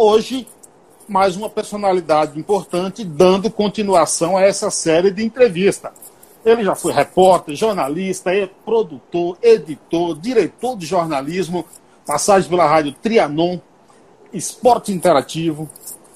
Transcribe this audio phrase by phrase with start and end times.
[0.00, 0.46] hoje
[1.08, 5.90] mais uma personalidade importante, dando continuação a essa série de entrevistas.
[6.44, 11.64] Ele já foi repórter, jornalista, é produtor, editor, diretor de jornalismo,
[12.06, 13.58] passagem pela rádio Trianon,
[14.32, 15.68] Esporte Interativo,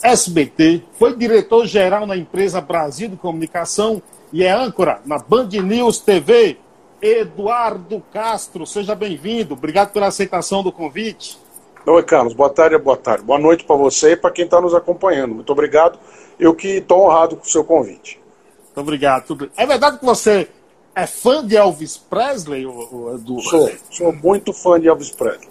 [0.03, 4.01] SBT, foi diretor-geral na empresa Brasil de Comunicação
[4.33, 6.59] e é âncora na Band News TV.
[7.01, 9.55] Eduardo Castro, seja bem-vindo.
[9.55, 11.42] Obrigado pela aceitação do convite.
[11.85, 12.33] Oi, Carlos.
[12.33, 13.25] Boa tarde, boa tarde.
[13.25, 15.35] Boa noite para você e para quem está nos acompanhando.
[15.35, 15.99] Muito obrigado.
[16.39, 18.21] Eu que estou honrado com o seu convite.
[18.67, 19.51] Muito obrigado.
[19.57, 20.49] É verdade que você
[20.95, 23.41] é fã de Elvis Presley, Edu?
[23.41, 25.49] Sou, sou muito fã de Elvis Presley.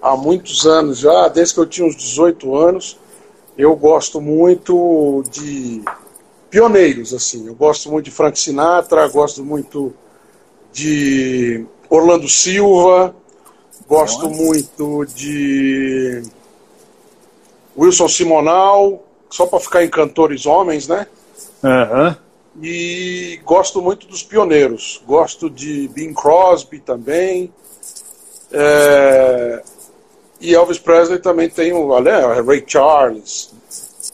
[0.00, 2.96] Há muitos anos já, desde que eu tinha uns 18 anos,
[3.58, 5.82] eu gosto muito de
[6.48, 7.48] pioneiros, assim.
[7.48, 9.92] Eu gosto muito de Frank Sinatra, gosto muito
[10.72, 13.14] de Orlando Silva,
[13.88, 16.22] Gosto muito de
[17.76, 21.06] Wilson Simonal, só para ficar em cantores homens, né?
[21.62, 22.16] Uhum.
[22.62, 25.02] E gosto muito dos pioneiros.
[25.06, 27.52] Gosto de Bing Crosby também.
[28.50, 29.62] É...
[30.40, 33.54] E Elvis Presley também tem o olha, Ray Charles,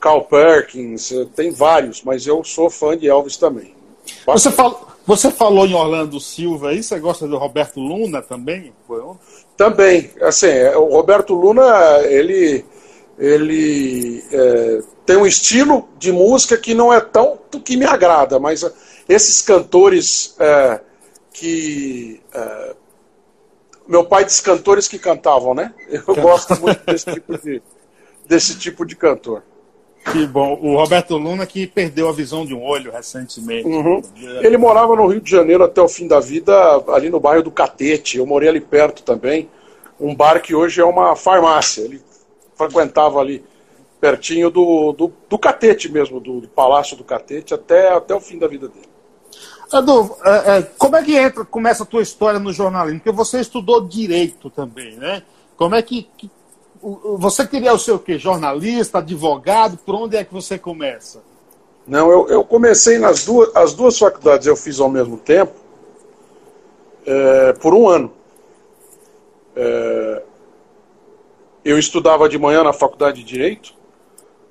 [0.00, 3.74] Carl Perkins, tem vários, mas eu sou fã de Elvis também.
[4.26, 4.91] Você, fal...
[5.06, 8.72] Você falou em Orlando Silva aí, você gosta do Roberto Luna também?
[9.56, 11.64] Também, assim, é, o Roberto Luna,
[12.04, 12.64] ele,
[13.18, 18.62] ele é, tem um estilo de música que não é tão que me agrada, mas
[18.62, 18.72] é,
[19.08, 20.80] esses cantores é,
[21.32, 22.20] que.
[22.32, 22.74] É,
[23.86, 25.74] meu pai disse cantores que cantavam, né?
[25.88, 27.62] Eu gosto muito desse tipo de,
[28.26, 29.42] desse tipo de cantor.
[30.10, 30.58] Que bom.
[30.60, 33.66] O Roberto Luna que perdeu a visão de um olho recentemente.
[33.66, 34.02] Uhum.
[34.42, 36.52] Ele morava no Rio de Janeiro até o fim da vida,
[36.88, 38.18] ali no bairro do Catete.
[38.18, 39.48] Eu morei ali perto também.
[40.00, 41.82] Um bar que hoje é uma farmácia.
[41.82, 42.02] Ele
[42.56, 43.44] frequentava ali
[44.00, 48.36] pertinho do, do, do Catete mesmo, do, do, Palácio do Catete, até, até o fim
[48.36, 48.88] da vida dele.
[49.72, 52.98] Edu, é, é, como é que entra, começa a tua história no jornalismo?
[52.98, 55.22] Porque você estudou direito também, né?
[55.56, 56.28] Como é que, que
[56.82, 58.18] você queria o seu quê?
[58.18, 59.78] Jornalista, advogado?
[59.78, 61.22] Por onde é que você começa?
[61.86, 65.52] Não, eu, eu comecei nas duas, as duas faculdades eu fiz ao mesmo tempo,
[67.06, 68.12] é, por um ano.
[69.54, 70.22] É,
[71.64, 73.74] eu estudava de manhã na faculdade de Direito,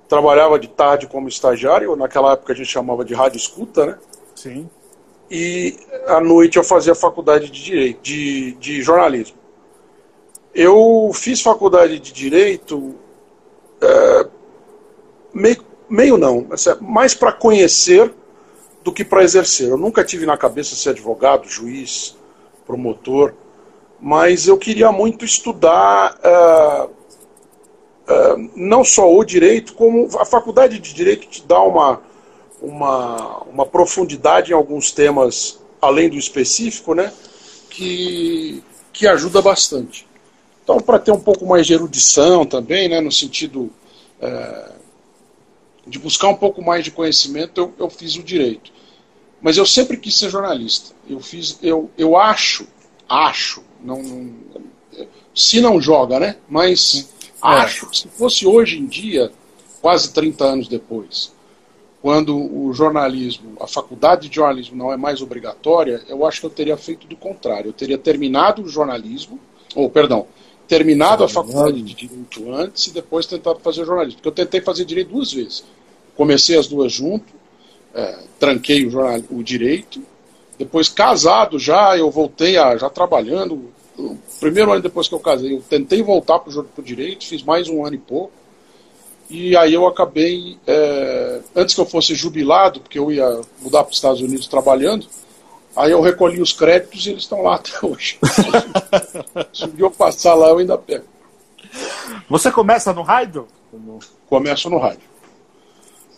[0.07, 3.97] trabalhava de tarde como estagiário, naquela época a gente chamava de rádio escuta, né?
[4.35, 4.69] Sim.
[5.29, 5.77] E
[6.07, 9.40] à noite eu fazia faculdade de Direito, de, de jornalismo.
[10.53, 12.95] Eu fiz faculdade de Direito,
[13.81, 14.27] é,
[15.33, 18.13] meio, meio não, é mais para conhecer
[18.83, 19.69] do que para exercer.
[19.69, 22.17] Eu nunca tive na cabeça ser advogado, juiz,
[22.65, 23.33] promotor,
[23.99, 26.87] mas eu queria muito estudar é,
[28.07, 32.01] é, não só o direito, como a faculdade de direito te dá uma,
[32.61, 37.11] uma, uma profundidade em alguns temas além do específico, né,
[37.69, 38.63] que,
[38.93, 40.10] que ajuda bastante.
[40.63, 43.71] Então, para ter um pouco mais de erudição também, né, no sentido
[44.21, 44.71] é,
[45.85, 48.71] de buscar um pouco mais de conhecimento, eu, eu, fiz o direito.
[49.41, 50.93] Mas eu sempre quis ser jornalista.
[51.09, 52.67] Eu fiz, eu, eu acho,
[53.09, 54.31] acho, não, não
[55.33, 56.37] se não joga, né?
[56.47, 57.09] Mas
[57.43, 57.47] é.
[57.47, 59.31] acho que se fosse hoje em dia,
[59.81, 61.33] quase 30 anos depois,
[62.01, 66.49] quando o jornalismo, a faculdade de jornalismo não é mais obrigatória, eu acho que eu
[66.49, 67.69] teria feito do contrário.
[67.69, 69.39] Eu teria terminado o jornalismo,
[69.75, 70.27] ou perdão,
[70.71, 74.21] terminado a faculdade de Direito antes e depois tentado fazer jornalismo.
[74.21, 75.65] Porque eu tentei fazer Direito duas vezes.
[76.15, 77.25] Comecei as duas junto,
[77.93, 80.01] é, tranquei o, jornal, o Direito,
[80.57, 85.55] depois casado já, eu voltei a, já trabalhando, o primeiro ano depois que eu casei,
[85.55, 88.31] eu tentei voltar para o Direito, fiz mais um ano e pouco,
[89.29, 93.91] e aí eu acabei, é, antes que eu fosse jubilado, porque eu ia mudar para
[93.91, 95.05] os Estados Unidos trabalhando,
[95.75, 98.19] Aí eu recolhi os créditos e eles estão lá até hoje.
[99.53, 101.05] Se eu passar lá, eu ainda pego.
[102.29, 103.47] Você começa no rádio?
[104.27, 105.09] Começo no rádio.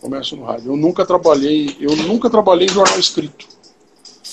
[0.00, 0.72] Começo no rádio.
[0.72, 3.46] Eu nunca trabalhei, eu nunca trabalhei em jornal escrito.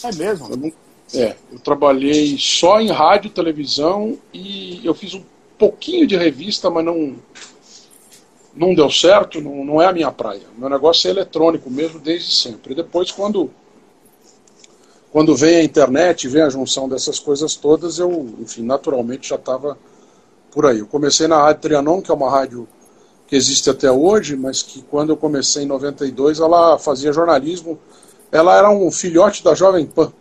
[0.03, 0.49] É mesmo?
[0.49, 0.75] Eu nunca,
[1.13, 5.23] é, eu trabalhei só em rádio, televisão e eu fiz um
[5.57, 7.15] pouquinho de revista, mas não
[8.53, 10.41] não deu certo, não, não é a minha praia.
[10.57, 12.73] Meu negócio é eletrônico mesmo desde sempre.
[12.73, 13.49] E depois quando
[15.11, 19.77] quando vem a internet, vem a junção dessas coisas todas, eu, enfim, naturalmente já estava
[20.51, 20.79] por aí.
[20.79, 22.67] Eu comecei na Rádio Trianon, que é uma rádio
[23.27, 27.77] que existe até hoje, mas que quando eu comecei em 92, ela fazia jornalismo.
[28.31, 30.13] Ela era um filhote da Jovem Pan,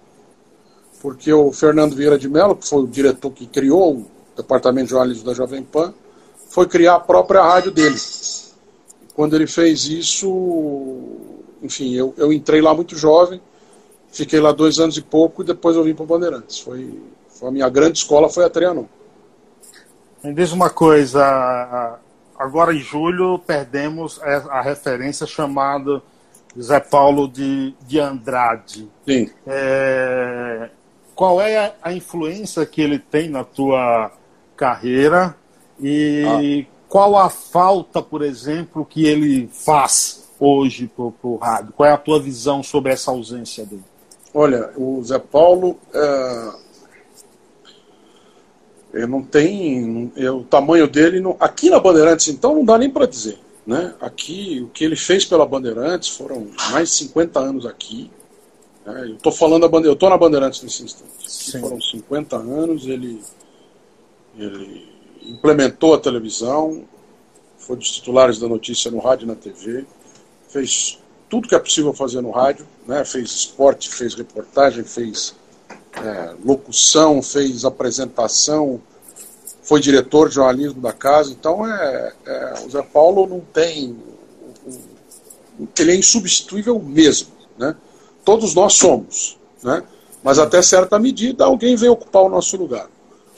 [1.00, 4.06] porque o Fernando Vieira de Mello, que foi o diretor que criou o
[4.37, 5.94] departamento de jornalismo da Jovem Pan,
[6.48, 7.96] foi criar a própria rádio dele.
[9.14, 10.98] Quando ele fez isso,
[11.62, 13.40] enfim, eu, eu entrei lá muito jovem,
[14.11, 16.61] fiquei lá dois anos e pouco e depois eu vim para Bandeirantes.
[16.61, 18.85] Foi, foi a minha grande escola foi a Trianon.
[20.23, 21.99] Me diz uma coisa,
[22.39, 26.03] agora em julho perdemos a referência chamada
[26.59, 28.89] Zé Paulo de, de Andrade.
[29.07, 29.31] Sim.
[29.47, 30.69] É,
[31.15, 34.11] qual é a, a, influência que ele tem na tua
[34.57, 35.35] carreira
[35.81, 36.85] e ah.
[36.89, 41.73] qual a falta, por exemplo, que ele faz hoje para o rádio?
[41.75, 43.85] Qual é a tua visão sobre essa ausência dele?
[44.32, 46.53] Olha, o Zé Paulo é,
[48.93, 50.12] ele não tem.
[50.17, 51.21] É, o tamanho dele.
[51.21, 53.38] Não, aqui na Bandeirantes, então, não dá nem para dizer.
[53.67, 53.94] Né?
[54.00, 58.11] Aqui, o que ele fez pela Bandeirantes foram mais de 50 anos aqui.
[58.85, 59.03] Né?
[59.03, 61.61] Eu estou falando da eu estou na Bandeirantes nesse instante.
[61.61, 63.21] Foram 50 anos, ele,
[64.37, 64.88] ele
[65.23, 66.85] implementou a televisão,
[67.59, 69.85] foi dos titulares da notícia no rádio e na TV,
[70.49, 70.99] fez
[71.31, 73.05] tudo que é possível fazer no rádio, né?
[73.05, 75.35] fez esporte, fez reportagem, fez
[75.94, 78.81] é, locução, fez apresentação,
[79.62, 81.31] foi diretor de jornalismo da casa.
[81.31, 83.97] Então, é, é, o Zé Paulo não tem.
[85.79, 87.29] Ele é insubstituível mesmo.
[87.56, 87.76] Né?
[88.25, 89.38] Todos nós somos.
[89.62, 89.85] Né?
[90.25, 92.88] Mas até certa medida, alguém vem ocupar o nosso lugar.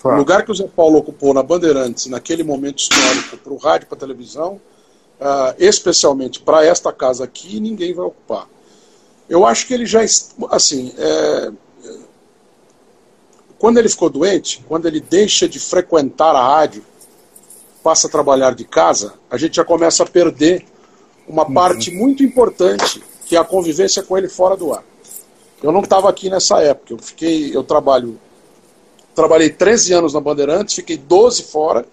[0.00, 0.17] Claro.
[0.17, 3.87] O lugar que o Zé Paulo ocupou na Bandeirantes, naquele momento histórico, para o rádio,
[3.87, 4.59] para a televisão,
[5.23, 8.49] uh, especialmente para esta casa aqui, ninguém vai ocupar.
[9.29, 10.01] Eu acho que ele já.
[10.51, 11.53] Assim, é,
[13.59, 16.85] quando ele ficou doente, quando ele deixa de frequentar a rádio,
[17.83, 20.67] passa a trabalhar de casa, a gente já começa a perder
[21.29, 21.55] uma uhum.
[21.55, 24.85] parte muito importante, que é a convivência com ele fora do ar.
[25.63, 26.93] Eu não estava aqui nessa época.
[26.93, 28.19] Eu fiquei, eu trabalho,
[29.15, 31.87] trabalhei 13 anos na Bandeirantes, fiquei 12 fora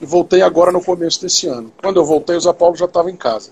[0.00, 1.72] e voltei agora no começo desse ano.
[1.80, 3.50] Quando eu voltei, o Zé Paulo já estava em casa.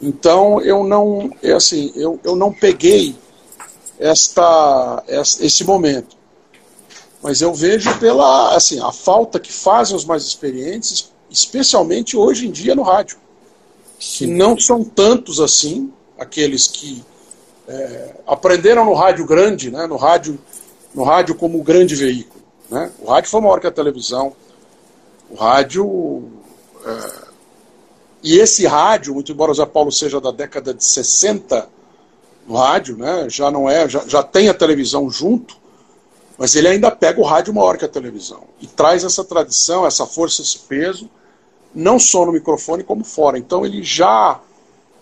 [0.00, 3.14] Então eu não, é assim, eu, eu não peguei
[3.98, 6.16] esta, esse momento.
[7.22, 12.50] Mas eu vejo pela assim, a falta que fazem os mais experientes, especialmente hoje em
[12.50, 13.18] dia no rádio.
[13.98, 17.04] Que não são tantos assim, aqueles que
[17.68, 20.38] é, aprenderam no rádio grande, né, no, rádio,
[20.94, 22.42] no rádio como grande veículo.
[22.70, 22.90] Né?
[23.00, 24.34] O rádio foi maior que a televisão.
[25.30, 26.28] O rádio.
[26.84, 27.30] É,
[28.22, 31.68] e esse rádio, muito embora o Zé Paulo seja da década de 60
[32.46, 35.56] no rádio, né, já não é, já, já tem a televisão junto,
[36.36, 40.06] mas ele ainda pega o rádio maior que a televisão e traz essa tradição, essa
[40.06, 41.08] força, esse peso,
[41.74, 43.38] não só no microfone como fora.
[43.38, 44.40] Então ele já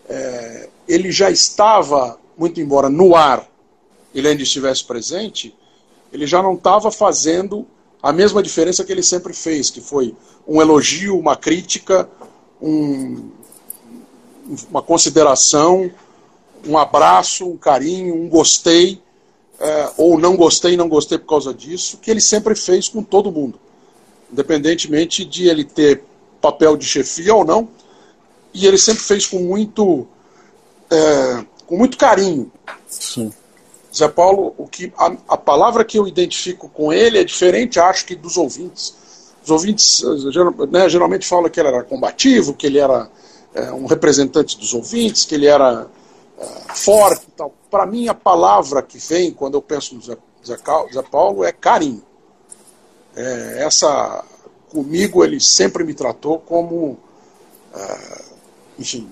[0.09, 3.47] é, ele já estava, muito embora no ar
[4.15, 5.55] ele ainda estivesse presente,
[6.13, 7.67] ele já não estava fazendo
[8.03, 10.15] a mesma diferença que ele sempre fez, que foi
[10.47, 12.09] um elogio, uma crítica,
[12.61, 13.31] um,
[14.71, 15.91] uma consideração,
[16.67, 19.01] um abraço, um carinho, um gostei
[19.61, 23.33] é, ou não gostei, não gostei por causa disso, que ele sempre fez com todo
[23.33, 23.59] mundo,
[24.33, 26.03] independentemente de ele ter
[26.41, 27.69] papel de chefia ou não,
[28.55, 30.07] e ele sempre fez com muito,
[30.91, 32.51] é, com muito carinho.
[32.87, 33.33] Sim.
[33.99, 38.05] Zé Paulo, o que a, a, palavra que eu identifico com ele é diferente, acho
[38.05, 38.95] que dos ouvintes.
[39.43, 40.03] Os ouvintes
[40.71, 43.11] né, geralmente falam que ele era combativo, que ele era
[43.55, 45.87] é, um representante dos ouvintes, que ele era
[46.39, 50.17] é, forte e tal para mim, a palavra que vem quando eu penso no Zé,
[50.47, 50.57] Zé,
[50.93, 52.03] Zé Paulo é carinho.
[53.15, 54.25] É, essa,
[54.71, 56.99] comigo, ele sempre me tratou como,
[58.79, 59.11] enfim,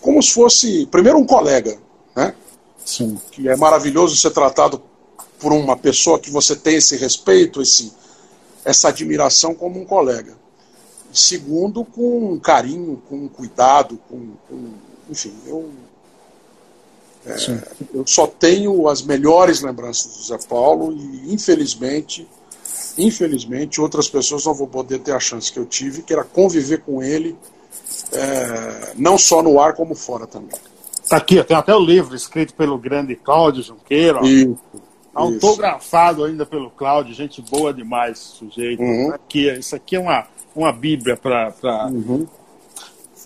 [0.00, 1.78] como se fosse, primeiro, um colega,
[2.14, 2.34] né?
[2.88, 3.20] Sim.
[3.30, 4.80] Que é maravilhoso ser tratado
[5.38, 7.92] por uma pessoa que você tem esse respeito, esse,
[8.64, 10.34] essa admiração como um colega.
[11.12, 14.70] Segundo, com carinho, com cuidado, com, com
[15.10, 15.70] enfim, eu
[17.26, 17.36] é,
[17.92, 22.26] eu só tenho as melhores lembranças do Zé Paulo e, infelizmente,
[22.96, 26.80] infelizmente, outras pessoas não vão poder ter a chance que eu tive, que era conviver
[26.80, 27.36] com ele,
[28.12, 30.56] é, não só no ar, como fora também.
[31.08, 34.20] Está aqui, tem até o livro escrito pelo grande Cláudio Junqueira.
[34.26, 34.58] Isso,
[35.14, 38.82] autografado ainda pelo Cláudio, gente boa demais, sujeito.
[38.82, 39.14] Uhum.
[39.14, 41.50] Aqui, isso aqui é uma, uma bíblia para.
[41.52, 41.86] Pra...
[41.86, 42.26] Uhum.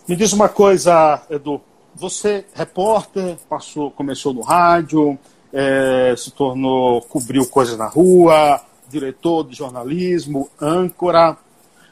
[0.06, 1.60] Me diz uma coisa, Edu
[1.92, 5.18] você, repórter, passou, começou no rádio,
[5.52, 11.36] é, se tornou, cobriu coisas na rua, diretor de jornalismo, âncora.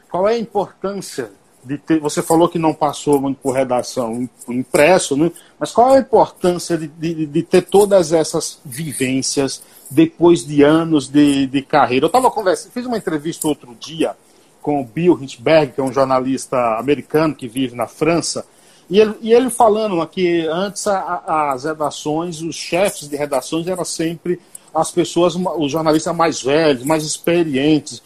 [0.09, 1.31] Qual é a importância
[1.77, 1.99] ter.
[1.99, 5.31] Você falou que não passou muito por redação impresso, né?
[5.59, 11.07] mas qual é a importância de, de, de, ter todas essas vivências depois de anos
[11.07, 12.05] de, de carreira?
[12.05, 14.15] Eu estava conversando, fiz uma entrevista outro dia
[14.61, 18.45] com o Bill Hinchberg, que é um jornalista americano que vive na França,
[18.91, 23.85] e ele, e ele falando aqui, antes a, as redações, os chefes de redações eram
[23.85, 24.37] sempre
[24.73, 28.03] as pessoas, os jornalistas mais velhos, mais experientes.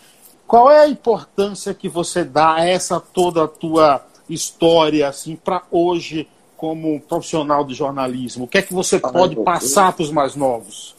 [0.48, 5.64] Qual é a importância que você dá a essa toda a tua história, assim, para
[5.72, 8.46] hoje, como profissional de jornalismo?
[8.46, 10.96] O que é que você ah, pode passar para os mais novos?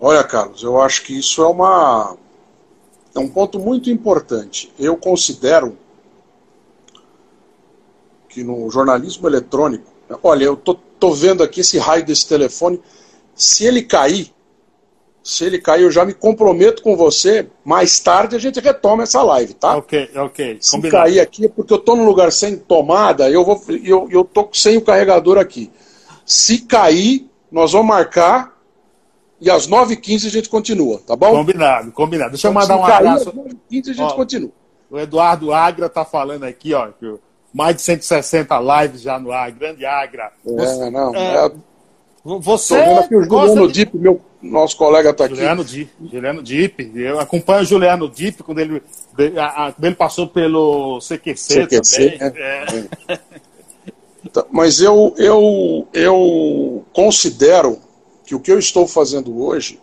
[0.00, 2.16] Olha, Carlos, eu acho que isso é uma
[3.14, 4.72] é um ponto muito importante.
[4.78, 5.76] Eu considero
[8.28, 9.84] que no jornalismo eletrônico,
[10.22, 12.80] olha, eu tô, tô vendo aqui esse raio desse telefone.
[13.34, 14.32] Se ele cair,
[15.22, 17.48] se ele cair, eu já me comprometo com você.
[17.64, 19.76] Mais tarde a gente retoma essa live, tá?
[19.76, 20.58] Ok, ok.
[20.60, 21.04] Se Combinado.
[21.04, 24.48] cair aqui é porque eu tô num lugar sem tomada, eu vou, eu, eu tô
[24.52, 25.70] sem o carregador aqui.
[26.26, 28.52] Se cair, nós vamos marcar
[29.40, 31.30] e às 9h15 a gente continua, tá bom?
[31.30, 32.30] Combinado, combinado.
[32.30, 33.28] Deixa eu mandar um abraço.
[33.28, 34.50] Às 9h15 a gente ó, continua.
[34.90, 37.14] O Eduardo Agra tá falando aqui, ó, que
[37.54, 40.32] mais de 160 lives já no ar, grande Agra.
[40.44, 41.14] É, você, não.
[41.14, 41.50] É, é,
[42.24, 42.76] você.
[42.76, 43.84] Aqui o Juliano de...
[43.84, 45.36] Dip, meu nosso colega está aqui.
[45.36, 46.92] Juliano Dip, Juliano Dip.
[46.94, 48.82] Eu acompanho o Juliano Dip quando ele,
[49.14, 52.38] quando ele passou pelo CQC, CQC também.
[52.42, 52.88] É.
[53.08, 53.20] É.
[54.32, 57.78] Tá, mas eu, eu, eu considero
[58.24, 59.80] que o que eu estou fazendo hoje.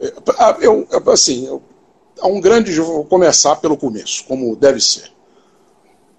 [0.00, 0.12] É,
[0.60, 1.62] eu, assim, eu,
[2.20, 2.78] há um grande.
[2.78, 5.10] Vou começar pelo começo, como deve ser.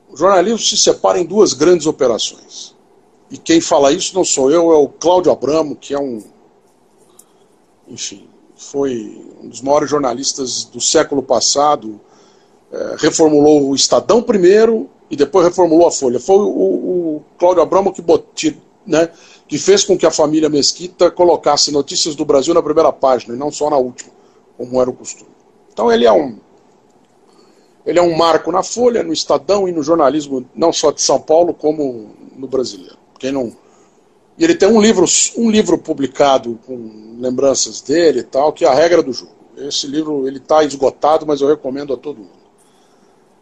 [0.10, 2.76] O jornalismo se separa em duas grandes operações.
[3.30, 6.24] E quem fala isso não sou eu, é o Cláudio Abramo, que é um.
[7.88, 12.00] Enfim, foi um dos maiores jornalistas do século passado.
[12.72, 16.20] É, reformulou o Estadão primeiro e depois reformulou a Folha.
[16.20, 19.10] Foi o, o Cláudio Abramo que, bot, né,
[19.48, 23.38] que fez com que a família Mesquita colocasse notícias do Brasil na primeira página e
[23.38, 24.12] não só na última,
[24.58, 25.32] como era o costume.
[25.72, 26.38] Então ele é um
[27.88, 31.22] ele é um marco na Folha, no Estadão e no jornalismo, não só de São
[31.22, 32.98] Paulo, como no brasileiro.
[33.18, 33.56] Quem não.
[34.38, 38.68] E ele tem um livro, um livro publicado com lembranças dele e tal, que é
[38.68, 39.32] a regra do jogo.
[39.58, 42.38] Esse livro ele está esgotado, mas eu recomendo a todo mundo.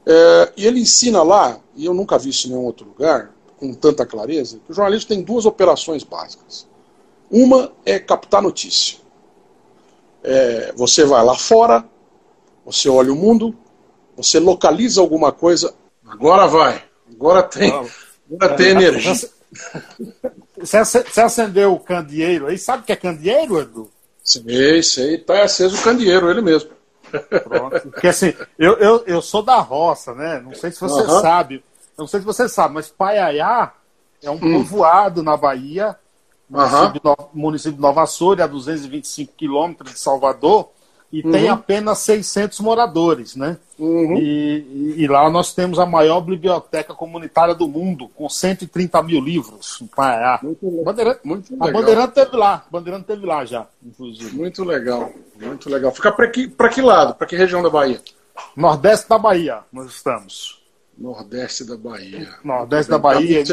[0.06, 3.74] É, e ele ensina lá, e eu nunca vi isso em nenhum outro lugar, com
[3.74, 6.66] tanta clareza, que o jornalismo tem duas operações básicas.
[7.30, 9.00] Uma é captar notícia.
[10.24, 11.84] É, você vai lá fora,
[12.66, 13.54] você olha o mundo,
[14.16, 15.74] você localiza alguma coisa,
[16.08, 17.70] agora vai, agora tem,
[18.32, 19.14] agora tem energia.
[20.66, 23.90] Você acendeu o candeeiro aí, sabe o que é candeeiro, Edu?
[24.24, 26.72] Sei, sei, tá aceso o candeeiro, ele mesmo.
[27.44, 27.90] Pronto.
[27.92, 30.42] Porque assim, eu, eu, eu sou da roça, né?
[30.44, 31.22] Não sei se você uhum.
[31.22, 31.64] sabe,
[31.98, 33.74] não sei se você sabe, mas Paiaiá
[34.24, 34.64] é um hum.
[34.64, 35.96] povoado na Bahia,
[36.50, 37.16] município, uhum.
[37.16, 40.72] de, município de Nova Açores, a 225 quilômetros de Salvador,
[41.12, 41.32] e uhum.
[41.32, 43.58] tem apenas 600 moradores, né?
[43.78, 44.18] Uhum.
[44.18, 49.80] E, e, lá nós temos a maior biblioteca comunitária do mundo, com 130 mil livros
[49.82, 50.40] em Paiá.
[50.42, 51.70] Muito, Bandeirante, muito legal.
[51.70, 54.36] A Bandeirante teve lá, a Bandeirante teve lá já, inclusive.
[54.36, 55.92] Muito legal, muito legal.
[55.92, 57.16] Fica para que, que lado?
[57.16, 58.02] Para que região da Bahia?
[58.56, 60.62] Nordeste da Bahia, nós estamos.
[60.98, 62.30] Nordeste da Bahia.
[62.44, 63.44] Nordeste da Bahia.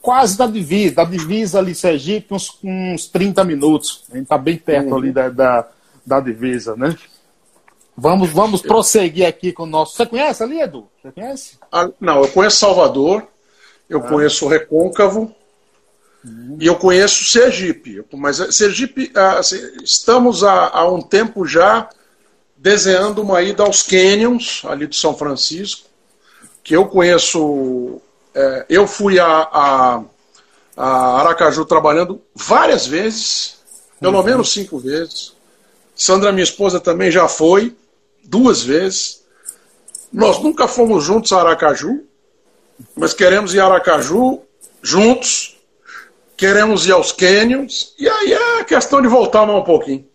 [0.00, 4.04] Quase da divisa, da divisa ali Sergipe, uns, uns 30 minutos.
[4.10, 4.96] A gente está bem perto uhum.
[4.96, 5.68] ali da, da
[6.06, 6.96] da divisa, né?
[7.96, 9.96] Vamos, vamos prosseguir aqui com o nosso.
[9.96, 10.86] Você conhece ali, Edu?
[11.02, 11.58] Você conhece?
[11.72, 13.26] Ah, não, eu conheço Salvador,
[13.88, 14.08] eu ah.
[14.08, 15.34] conheço Recôncavo
[16.22, 16.58] uhum.
[16.60, 18.04] e eu conheço Sergipe.
[18.12, 21.88] Mas eh, Sergipe, ah, assim, estamos há, há um tempo já
[22.56, 25.88] desenhando uma ida aos Canyons, ali de São Francisco,
[26.62, 28.00] que eu conheço.
[28.34, 30.02] É, eu fui a, a,
[30.76, 33.56] a, Aracaju trabalhando várias vezes,
[33.98, 34.24] pelo uhum.
[34.24, 35.35] menos cinco vezes.
[35.96, 37.74] Sandra, minha esposa, também já foi
[38.22, 39.24] duas vezes.
[40.12, 42.04] Nós nunca fomos juntos a Aracaju,
[42.94, 44.42] mas queremos ir a Aracaju
[44.82, 45.56] juntos,
[46.36, 50.06] queremos ir aos Canyons, e aí é questão de voltar mais um pouquinho.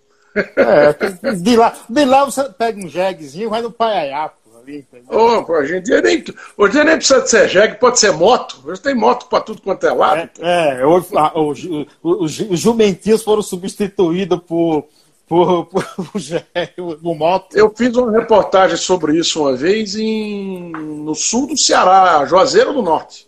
[0.55, 4.31] É, de, lá, de lá você pega um jeguezinho, vai no Paiaiá.
[4.61, 6.23] Ali, oh, hoje em dia nem,
[6.55, 8.61] hoje nem precisa de ser jegue, pode ser moto.
[8.63, 10.29] Hoje tem moto para tudo quanto é lado.
[10.39, 11.67] É, é hoje, os,
[12.03, 14.87] os, os jumentinhos foram substituídos por
[15.31, 17.55] por, por, por, por moto.
[17.55, 22.81] Eu fiz uma reportagem sobre isso uma vez em, no sul do Ceará, Juazeiro do
[22.81, 23.25] Norte.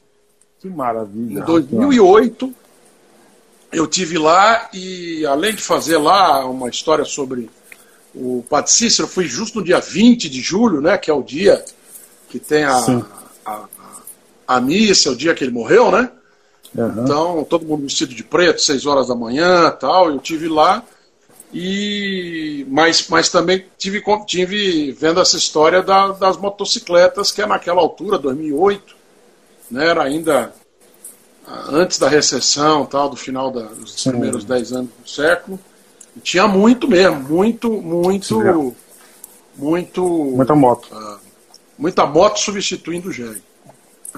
[0.59, 1.39] Que maravilha.
[1.39, 2.53] Em 2008,
[3.71, 7.49] eu tive lá e, além de fazer lá uma história sobre
[8.13, 11.63] o Padre Cícero, fui justo no dia 20 de julho, né, que é o dia
[12.27, 12.75] que tem a,
[13.45, 13.65] a, a,
[14.45, 16.11] a missa, é o dia que ele morreu, né?
[16.75, 17.03] Uhum.
[17.03, 20.09] Então, todo mundo vestido de preto, 6 horas da manhã tal.
[20.09, 20.83] Eu tive lá
[21.53, 27.79] E, mas, mas também tive, tive vendo essa história da, das motocicletas, que é naquela
[27.79, 28.95] altura, 2008,
[29.69, 30.51] né, era ainda
[31.69, 34.11] antes da recessão, tal, do final da, dos Sim.
[34.11, 35.59] primeiros 10 anos do século.
[36.15, 38.75] E tinha muito mesmo, muito, muito,
[39.55, 40.03] muito.
[40.03, 40.87] Muita moto.
[40.91, 41.19] Uh,
[41.77, 43.43] muita moto substituindo o jegue.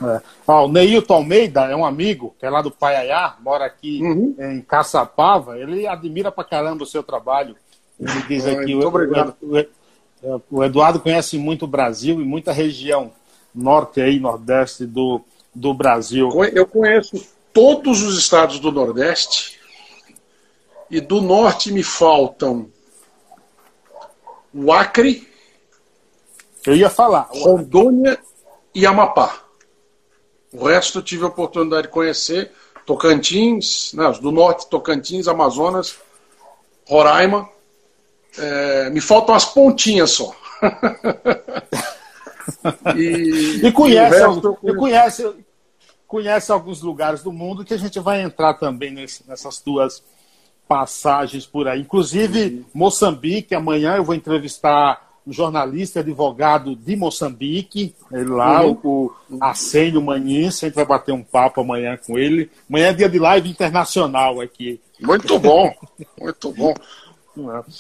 [0.04, 0.22] É.
[0.52, 4.36] o Neilton Almeida é um amigo, que é lá do Paiaiá, mora aqui uhum.
[4.38, 5.58] em Caçapava.
[5.58, 7.56] Ele admira pra caramba o seu trabalho.
[8.00, 8.82] Ele diz aqui: o,
[10.22, 13.12] o, o, Eduardo conhece muito o Brasil e muita região
[13.54, 15.22] norte e nordeste do,
[15.54, 16.30] do Brasil.
[16.54, 19.58] Eu conheço todos os estados do Nordeste
[20.92, 22.70] e do Norte me faltam
[24.54, 25.28] o Acre.
[26.66, 27.30] Eu ia falar.
[27.32, 28.20] Rondônia
[28.74, 29.45] e Amapá.
[30.52, 32.52] O resto eu tive a oportunidade de conhecer.
[32.86, 35.98] Tocantins, né, do norte, Tocantins, Amazonas,
[36.88, 37.50] Roraima.
[38.38, 40.36] É, me faltam as pontinhas só.
[42.96, 44.18] e, e, conhece,
[44.64, 45.34] e, conhece,
[46.08, 50.04] conhece alguns lugares do mundo que a gente vai entrar também nesse, nessas duas
[50.68, 51.82] passagens por aí.
[51.82, 58.79] Inclusive, Moçambique, amanhã eu vou entrevistar jornalista, advogado de Moçambique, ele lá, uhum.
[58.84, 62.50] o, o Arsenio Manins, a gente vai bater um papo amanhã com ele.
[62.70, 64.79] Amanhã é dia de live internacional aqui.
[65.00, 65.74] Muito bom,
[66.20, 66.74] muito bom.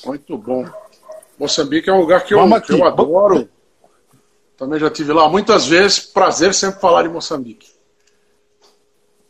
[0.05, 0.65] Muito bom.
[1.39, 3.47] Moçambique é um lugar que eu, que eu adoro.
[4.57, 5.99] Também já tive lá muitas vezes.
[5.99, 7.75] Prazer sempre falar de Moçambique.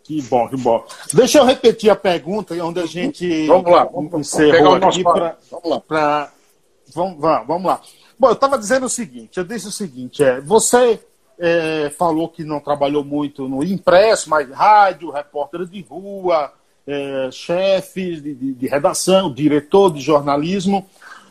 [0.03, 0.86] Que bom, que bom.
[1.13, 5.03] Deixa eu repetir a pergunta onde a gente vamos lá, vamos, encerrou vamos aqui
[5.88, 6.31] para
[6.94, 7.82] vamos vamos, vamos lá.
[8.18, 11.00] Bom, eu estava dizendo o seguinte, eu disse o seguinte, é, você
[11.38, 16.54] é, falou que não trabalhou muito no impresso, mas rádio, repórter de rua,
[16.88, 20.88] é, chefe de, de, de, redação, diretor de jornalismo.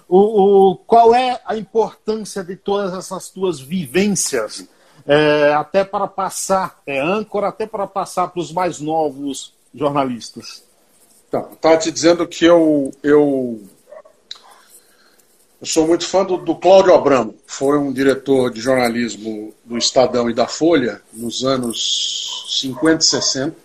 [0.09, 4.69] O, o, qual é a importância de todas essas tuas vivências
[5.07, 10.65] é, até para passar, é âncora, até para passar para os mais novos jornalistas?
[11.31, 13.63] Tá, estava te dizendo que eu, eu,
[15.65, 20.29] eu sou muito fã do, do Cláudio Abramo, foi um diretor de jornalismo do Estadão
[20.29, 23.57] e da Folha nos anos 50 e 60.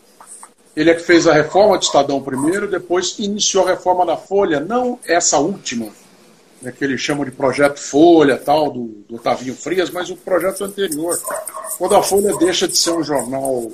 [0.78, 4.62] Ele é que fez a reforma do Estadão primeiro, depois iniciou a reforma da Folha,
[4.62, 5.90] não essa última,
[6.62, 10.64] né, que ele chama de projeto Folha, tal, do, do Otavinho Frias, mas o projeto
[10.64, 11.20] anterior,
[11.78, 13.70] quando a Folha deixa de ser um jornal,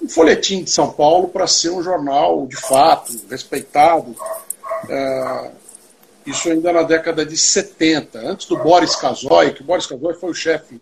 [0.00, 4.14] um folhetim de São Paulo, para ser um jornal de fato, respeitado.
[4.88, 5.61] É,
[6.26, 10.30] isso ainda na década de 70, antes do Boris Casoy, que o Boris Casoy foi
[10.30, 10.80] o chefe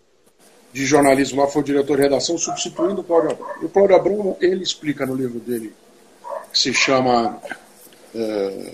[0.71, 3.51] de jornalismo lá, foi o diretor de redação, substituindo o Cláudio Abramo.
[3.61, 5.73] E o Cláudio Abramo, ele explica no livro dele,
[6.51, 7.41] que se chama
[8.15, 8.73] é,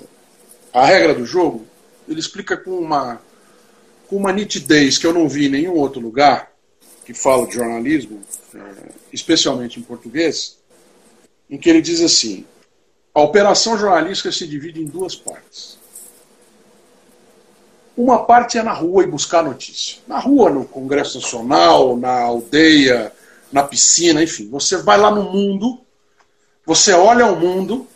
[0.74, 1.66] A Regra do Jogo,
[2.08, 3.22] ele explica com uma,
[4.08, 6.52] com uma nitidez que eu não vi em nenhum outro lugar
[7.06, 8.22] que fala de jornalismo,
[8.54, 8.60] é,
[9.12, 10.58] especialmente em português,
[11.50, 12.46] em que ele diz assim:
[13.14, 15.80] a operação jornalística se divide em duas partes.
[17.98, 19.98] Uma parte é na rua e buscar notícia.
[20.08, 23.12] Na rua, no Congresso Nacional, na aldeia,
[23.52, 24.48] na piscina, enfim.
[24.52, 25.80] Você vai lá no mundo,
[26.64, 27.88] você olha o mundo,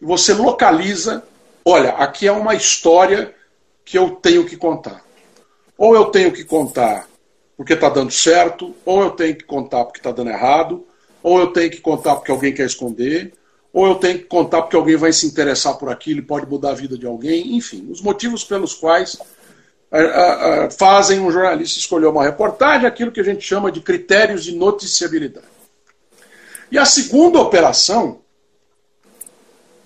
[0.00, 1.22] você localiza.
[1.64, 3.32] Olha, aqui é uma história
[3.84, 5.04] que eu tenho que contar.
[5.78, 7.08] Ou eu tenho que contar
[7.56, 10.84] porque está dando certo, ou eu tenho que contar porque está dando errado,
[11.22, 13.32] ou eu tenho que contar porque alguém quer esconder,
[13.72, 16.70] ou eu tenho que contar porque alguém vai se interessar por aquilo e pode mudar
[16.70, 19.18] a vida de alguém, enfim, os motivos pelos quais
[20.78, 25.46] fazem um jornalista escolher uma reportagem, aquilo que a gente chama de critérios de noticiabilidade.
[26.70, 28.20] E a segunda operação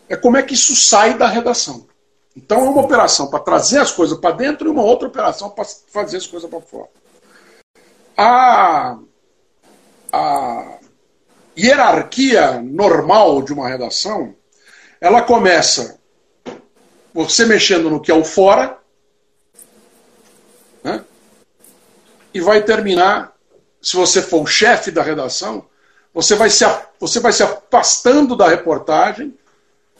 [0.08, 1.86] é como é que isso sai da redação.
[2.36, 5.64] Então é uma operação para trazer as coisas para dentro e uma outra operação para
[5.64, 6.88] fazer as coisas para fora.
[8.16, 8.98] A,
[10.12, 10.78] a
[11.56, 14.34] hierarquia normal de uma redação,
[15.00, 15.98] ela começa
[17.12, 18.79] você mexendo no que é o fora,
[20.82, 21.04] né?
[22.32, 23.32] e vai terminar,
[23.80, 25.66] se você for o chefe da redação,
[26.12, 26.64] você vai se,
[26.98, 29.34] você vai se afastando da reportagem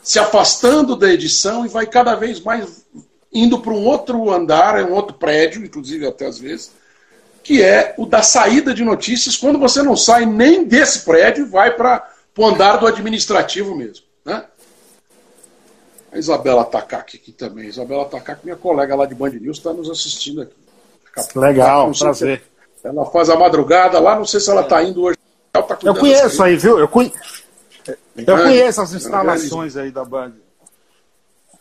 [0.02, 2.84] se afastando da edição e vai cada vez mais
[3.32, 6.72] indo para um outro andar, um outro prédio, inclusive até às vezes,
[7.42, 11.48] que é o da saída de notícias, quando você não sai nem desse prédio e
[11.48, 14.04] vai para o andar do administrativo mesmo.
[14.24, 14.44] Né?
[16.12, 17.66] A Isabela Takaki aqui também.
[17.66, 20.54] Isabela Takaki, minha colega lá de Band News, está nos assistindo aqui.
[21.34, 22.42] Legal, prazer.
[22.82, 25.18] Ela faz a madrugada lá, não sei se ela está indo hoje.
[25.52, 26.78] Tá eu conheço aí, viu?
[26.78, 27.44] Eu conheço.
[28.16, 30.32] Eu conheço as instalações aí da Band.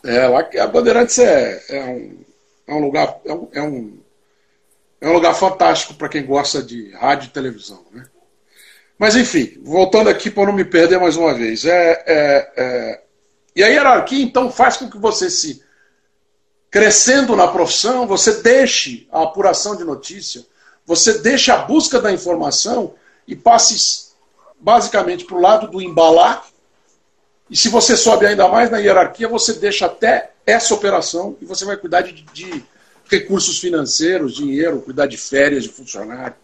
[0.04, 2.26] É, lá, a Bandeirantes é, é, um,
[2.68, 3.20] é um lugar.
[3.26, 4.00] É um, é um,
[5.02, 7.84] é um lugar fantástico para quem gosta de rádio e televisão.
[7.92, 8.06] Né?
[8.98, 11.66] Mas, enfim, voltando aqui para não me perder mais uma vez.
[11.66, 13.02] É, é, é,
[13.56, 15.64] e a hierarquia, então, faz com que você se.
[16.72, 20.46] Crescendo na profissão, você deixe a apuração de notícia,
[20.86, 22.94] você deixe a busca da informação
[23.28, 24.10] e passe
[24.60, 26.46] basicamente para o lado do embalar.
[27.50, 31.66] E se você sobe ainda mais na hierarquia, você deixa até essa operação e você
[31.66, 32.64] vai cuidar de, de
[33.10, 36.36] recursos financeiros, dinheiro, cuidar de férias de funcionário,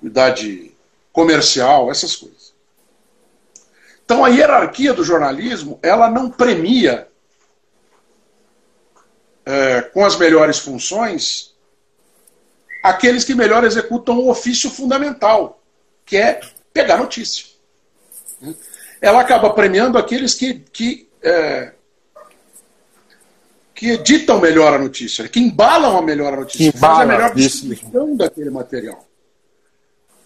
[0.00, 0.72] cuidar de
[1.10, 2.52] comercial, essas coisas.
[4.04, 7.08] Então a hierarquia do jornalismo, ela não premia
[9.48, 11.56] é, com as melhores funções
[12.82, 15.60] aqueles que melhor executam o ofício fundamental,
[16.04, 16.40] que é
[16.72, 17.46] pegar notícia.
[19.00, 21.72] Ela acaba premiando aqueles que, que, é,
[23.74, 27.34] que editam melhor a notícia, que embalam a melhor a notícia, que fazem a melhor
[27.34, 29.06] distribuição daquele material.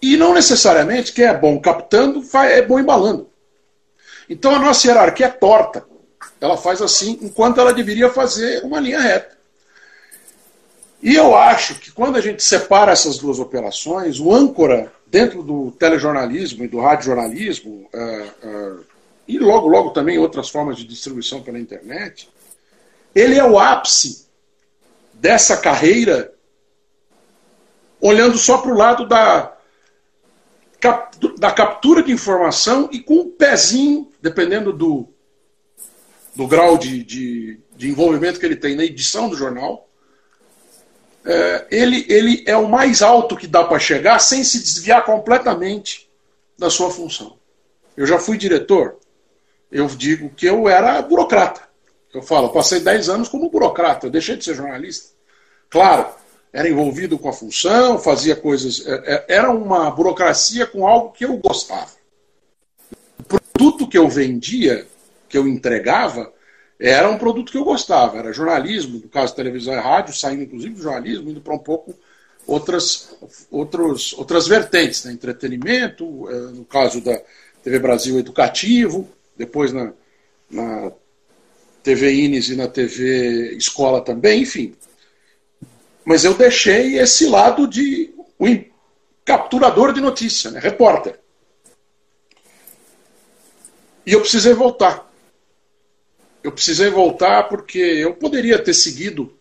[0.01, 3.29] E não necessariamente quem é bom captando é bom embalando.
[4.29, 5.92] Então a nossa hierarquia é torta.
[6.43, 9.37] Ela faz assim, enquanto ela deveria fazer uma linha reta.
[11.01, 15.71] E eu acho que quando a gente separa essas duas operações, o âncora dentro do
[15.71, 18.83] telejornalismo e do radiojornalismo, uh,
[19.25, 22.29] e logo, logo também outras formas de distribuição pela internet,
[23.15, 24.27] ele é o ápice
[25.13, 26.33] dessa carreira,
[28.01, 29.55] olhando só para o lado da,
[31.37, 35.12] da captura de informação e com um pezinho, dependendo do,
[36.35, 39.87] do grau de, de, de envolvimento que ele tem na edição do jornal,
[41.25, 46.09] é, ele, ele é o mais alto que dá para chegar sem se desviar completamente
[46.57, 47.37] da sua função.
[47.95, 48.97] Eu já fui diretor,
[49.71, 51.61] eu digo que eu era burocrata.
[52.13, 55.13] Eu falo, passei 10 anos como burocrata, eu deixei de ser jornalista.
[55.69, 56.07] Claro,
[56.51, 58.85] era envolvido com a função, fazia coisas.
[58.85, 61.89] É, é, era uma burocracia com algo que eu gostava.
[63.19, 64.85] O produto que eu vendia,
[65.33, 66.31] que eu entregava,
[66.79, 68.19] era um produto que eu gostava.
[68.19, 71.95] Era jornalismo, no caso televisão e rádio, saindo inclusive do jornalismo, indo para um pouco
[72.45, 73.17] outras,
[73.49, 75.11] outros, outras vertentes, né?
[75.11, 77.19] entretenimento, é, no caso da
[77.63, 79.91] TV Brasil educativo, depois na,
[80.51, 80.91] na
[81.81, 84.75] TV Ines e na TV Escola também, enfim.
[86.05, 88.45] Mas eu deixei esse lado de o
[89.25, 90.59] capturador de notícia, né?
[90.59, 91.19] repórter.
[94.05, 95.11] E eu precisei voltar.
[96.43, 99.33] Eu precisei voltar porque eu poderia ter seguido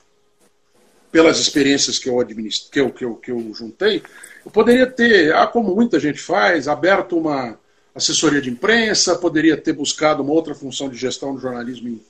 [1.10, 4.02] pelas experiências que eu administro, que eu, que eu, que eu juntei,
[4.44, 7.58] eu poderia ter, ah, como muita gente faz, aberto uma
[7.94, 12.02] assessoria de imprensa, poderia ter buscado uma outra função de gestão do jornalismo em,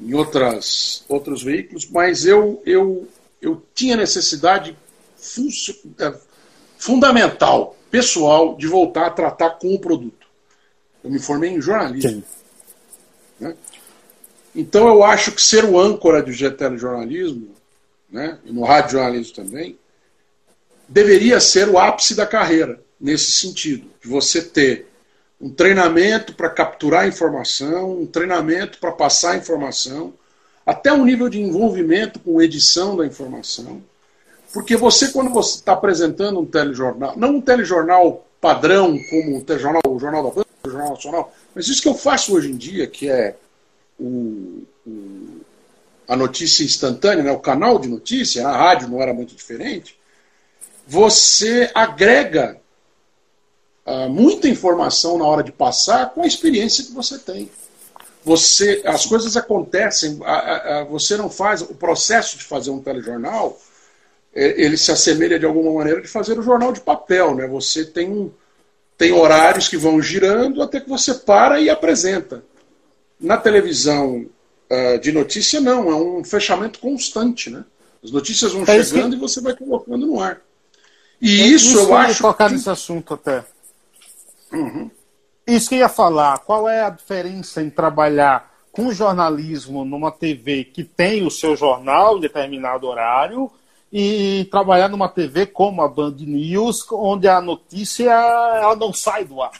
[0.00, 3.08] em outras, outros veículos, mas eu, eu
[3.40, 4.76] eu tinha necessidade
[5.98, 6.14] é,
[6.76, 10.26] fundamental, pessoal, de voltar a tratar com o produto.
[11.02, 12.22] Eu me formei em jornalismo.
[13.38, 13.54] Né?
[14.58, 17.54] Então eu acho que ser o âncora do telejornalismo,
[18.10, 19.78] né, e no rádio jornalismo também,
[20.88, 24.88] deveria ser o ápice da carreira, nesse sentido, de você ter
[25.40, 30.12] um treinamento para capturar informação, um treinamento para passar informação,
[30.66, 33.80] até o nível de envolvimento com edição da informação.
[34.52, 39.82] Porque você, quando você está apresentando um telejornal, não um telejornal padrão como o telejornal,
[39.86, 42.88] o Jornal da Banda, o Jornal Nacional, mas isso que eu faço hoje em dia,
[42.88, 43.36] que é
[43.98, 45.40] o, o,
[46.06, 49.98] a notícia instantânea, né, o canal de notícia, a rádio não era muito diferente,
[50.86, 52.58] você agrega
[53.86, 57.50] uh, muita informação na hora de passar com a experiência que você tem
[58.28, 63.58] você as coisas acontecem, a, a, você não faz o processo de fazer um telejornal,
[64.34, 67.46] é, ele se assemelha de alguma maneira de fazer o jornal de papel, né?
[67.46, 68.30] Você tem um,
[68.96, 72.42] tem horários que vão girando até que você para e apresenta.
[73.20, 74.26] Na televisão
[74.70, 77.64] uh, de notícia não, é um fechamento constante, né?
[78.02, 79.16] As notícias vão é chegando que...
[79.16, 80.40] e você vai colocando no ar.
[81.20, 82.22] E é isso, isso eu acho.
[82.22, 82.54] tocar que...
[82.54, 83.44] nesse assunto até.
[84.52, 84.90] Uhum.
[85.46, 86.38] Isso que eu ia falar.
[86.38, 92.16] Qual é a diferença em trabalhar com jornalismo numa TV que tem o seu jornal
[92.16, 93.50] em determinado horário
[93.92, 99.42] e trabalhar numa TV como a Band News, onde a notícia ela não sai do
[99.42, 99.52] ar?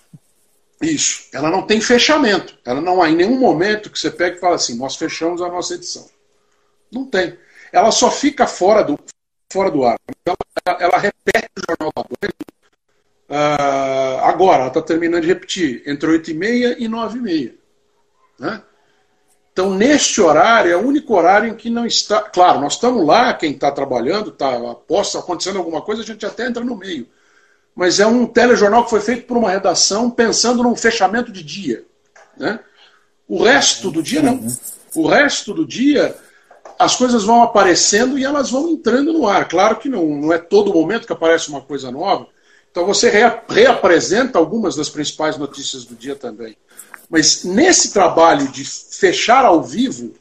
[0.81, 1.29] Isso.
[1.33, 2.57] Ela não tem fechamento.
[2.65, 5.49] Ela não há em nenhum momento que você pega e fala assim: nós fechamos a
[5.49, 6.09] nossa edição.
[6.91, 7.37] Não tem.
[7.73, 8.99] Ela só fica fora do,
[9.53, 9.97] fora do ar.
[10.25, 10.37] Ela,
[10.81, 12.33] ela repete o jornal da Band
[13.29, 17.55] Uh, agora, ela está terminando de repetir, entre 8 e meia e 9 e meia.
[18.39, 18.63] Né?
[19.53, 22.23] Então, neste horário, é o único horário em que não está.
[22.23, 26.47] Claro, nós estamos lá, quem está trabalhando, está possa acontecendo alguma coisa, a gente até
[26.47, 27.07] entra no meio.
[27.79, 31.85] Mas é um telejornal que foi feito por uma redação pensando num fechamento de dia.
[32.37, 32.59] Né?
[33.29, 34.45] O resto do dia, não.
[34.97, 36.13] O resto do dia,
[36.77, 39.47] as coisas vão aparecendo e elas vão entrando no ar.
[39.47, 42.27] Claro que não, não é todo momento que aparece uma coisa nova.
[42.69, 43.11] Então você
[43.49, 46.57] reapresenta algumas das principais notícias do dia também.
[47.09, 50.15] Mas nesse trabalho de fechar ao vivo,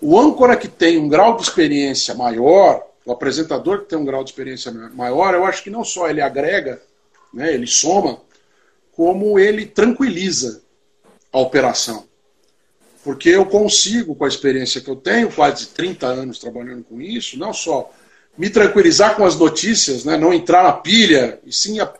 [0.00, 4.22] o âncora que tem um grau de experiência maior, o apresentador que tem um grau
[4.22, 6.80] de experiência maior, eu acho que não só ele agrega,
[7.32, 8.20] né, ele soma,
[8.92, 10.62] como ele tranquiliza
[11.32, 12.06] a operação.
[13.02, 17.38] Porque eu consigo, com a experiência que eu tenho, quase 30 anos trabalhando com isso,
[17.38, 17.90] não só
[18.38, 21.92] me tranquilizar com as notícias, né, não entrar na pilha, e sim, a,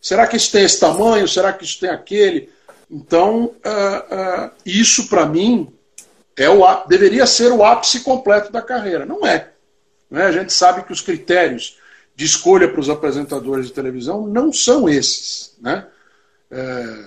[0.00, 2.48] será que isso tem esse tamanho, será que isso tem aquele?
[2.90, 5.72] Então, uh, uh, isso para mim
[6.36, 9.04] é o, deveria ser o ápice completo da carreira.
[9.04, 9.49] Não é.
[10.10, 10.24] Né?
[10.24, 11.78] A gente sabe que os critérios
[12.16, 15.54] de escolha para os apresentadores de televisão não são esses.
[15.60, 15.86] Né?
[16.50, 17.04] É,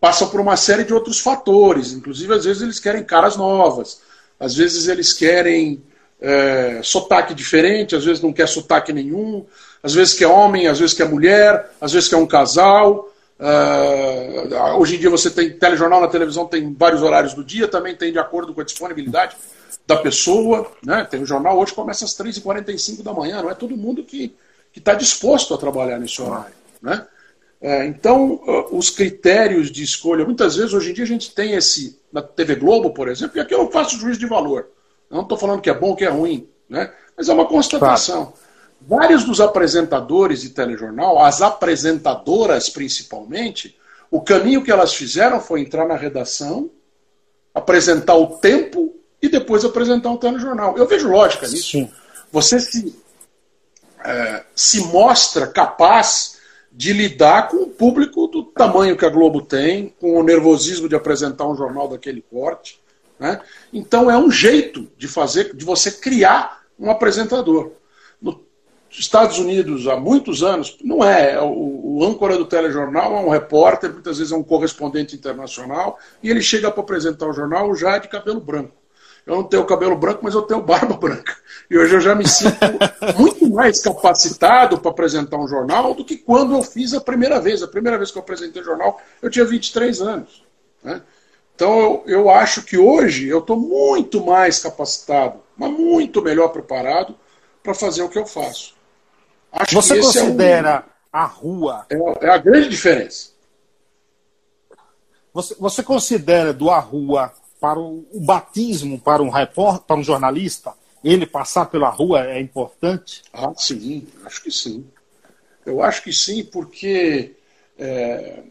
[0.00, 1.92] passam por uma série de outros fatores.
[1.92, 4.02] Inclusive, às vezes, eles querem caras novas,
[4.38, 5.82] às vezes, eles querem
[6.20, 9.46] é, sotaque diferente, às vezes não quer sotaque nenhum,
[9.82, 13.10] às vezes quer homem, às vezes quer mulher, às vezes quer um casal.
[13.38, 17.94] Uh, hoje em dia você tem telejornal na televisão, tem vários horários do dia, também
[17.94, 19.36] tem de acordo com a disponibilidade
[19.86, 20.70] da pessoa.
[20.82, 21.06] Né?
[21.08, 24.34] Tem o jornal hoje começa às 3h45 da manhã, não é todo mundo que
[24.74, 26.54] está disposto a trabalhar nesse horário.
[26.82, 27.06] Né?
[27.60, 31.98] É, então, os critérios de escolha, muitas vezes hoje em dia a gente tem esse,
[32.12, 34.68] na TV Globo, por exemplo, e aqui eu não faço juízo de valor.
[35.10, 36.92] Eu não estou falando que é bom ou que é ruim, né?
[37.16, 38.26] mas é uma constatação.
[38.26, 38.46] Claro.
[38.78, 43.76] Vários dos apresentadores de telejornal, as apresentadoras principalmente,
[44.10, 46.70] o caminho que elas fizeram foi entrar na redação,
[47.54, 48.85] apresentar o tempo
[49.20, 50.76] e depois apresentar um telejornal.
[50.76, 51.70] Eu vejo lógica nisso.
[51.70, 51.90] Sim.
[52.30, 52.94] Você se,
[54.04, 56.36] é, se mostra capaz
[56.70, 60.94] de lidar com o público do tamanho que a Globo tem, com o nervosismo de
[60.94, 62.78] apresentar um jornal daquele porte.
[63.18, 63.40] Né?
[63.72, 67.72] Então é um jeito de fazer, de você criar um apresentador.
[68.98, 71.40] Estados Unidos, há muitos anos, não é.
[71.40, 76.30] O, o âncora do telejornal é um repórter, muitas vezes é um correspondente internacional, e
[76.30, 78.75] ele chega para apresentar o jornal já de cabelo branco.
[79.26, 81.36] Eu não tenho cabelo branco, mas eu tenho barba branca.
[81.68, 82.56] E hoje eu já me sinto
[83.18, 87.62] muito mais capacitado para apresentar um jornal do que quando eu fiz a primeira vez.
[87.62, 90.44] A primeira vez que eu apresentei jornal, eu tinha 23 anos.
[90.82, 91.02] Né?
[91.56, 97.16] Então eu, eu acho que hoje eu estou muito mais capacitado, mas muito melhor preparado
[97.62, 98.76] para fazer o que eu faço.
[99.50, 101.86] Acho Você considera é um, a rua.
[101.90, 103.30] É, é, a grande diferença.
[105.32, 107.32] Você, você considera do a rua
[107.66, 112.40] para o, o batismo para um repórter, para um jornalista, ele passar pela rua é
[112.40, 113.24] importante?
[113.32, 114.86] Ah, sim, acho que sim.
[115.64, 117.34] Eu acho que sim, porque.
[117.76, 118.44] É...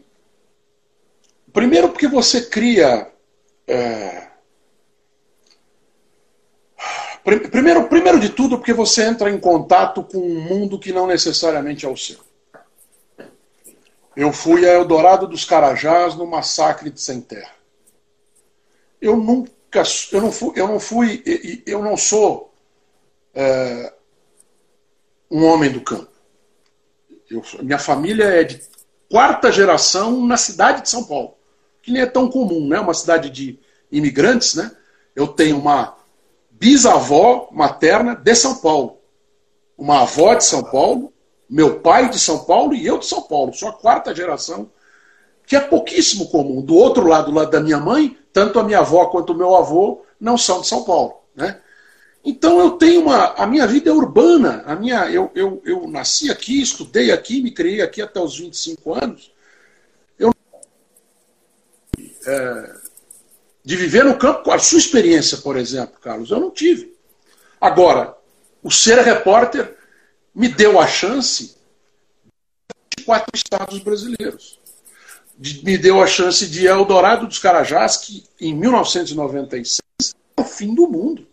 [1.50, 3.10] Primeiro, porque você cria.
[3.66, 4.28] É...
[7.24, 11.86] Primeiro, primeiro de tudo, porque você entra em contato com um mundo que não necessariamente
[11.86, 12.18] é o seu.
[14.14, 17.55] Eu fui a Eldorado dos Carajás no massacre de Sem Terra.
[19.00, 19.82] Eu nunca,
[20.12, 21.22] eu não fui, eu não fui,
[21.66, 22.52] eu não sou
[23.34, 23.92] é,
[25.30, 26.08] um homem do campo.
[27.30, 28.60] Eu, minha família é de
[29.10, 31.34] quarta geração na cidade de São Paulo,
[31.82, 32.80] que nem é tão comum, né?
[32.80, 33.58] Uma cidade de
[33.90, 34.70] imigrantes, né?
[35.14, 35.96] Eu tenho uma
[36.50, 38.98] bisavó materna de São Paulo.
[39.76, 41.12] Uma avó de São Paulo,
[41.48, 43.52] meu pai de São Paulo e eu de São Paulo.
[43.52, 44.70] Sou a quarta geração,
[45.46, 46.60] que é pouquíssimo comum.
[46.60, 49.54] Do outro lado, do lado da minha mãe, tanto a minha avó quanto o meu
[49.54, 51.22] avô não são de São Paulo.
[51.34, 51.60] Né?
[52.24, 53.34] Então eu tenho uma.
[53.34, 54.64] A minha vida é urbana.
[54.66, 58.94] A minha, eu, eu, eu nasci aqui, estudei aqui, me criei aqui até os 25
[58.94, 59.32] anos.
[60.18, 60.34] Eu,
[62.26, 62.74] é,
[63.64, 64.50] de viver no campo.
[64.50, 66.96] A sua experiência, por exemplo, Carlos, eu não tive.
[67.60, 68.16] Agora,
[68.62, 69.76] o ser repórter
[70.34, 71.56] me deu a chance
[72.96, 74.58] de quatro estados brasileiros.
[75.38, 79.80] De, me deu a chance de Eldorado dos Carajás, que em 1996
[80.36, 81.26] era o fim do mundo.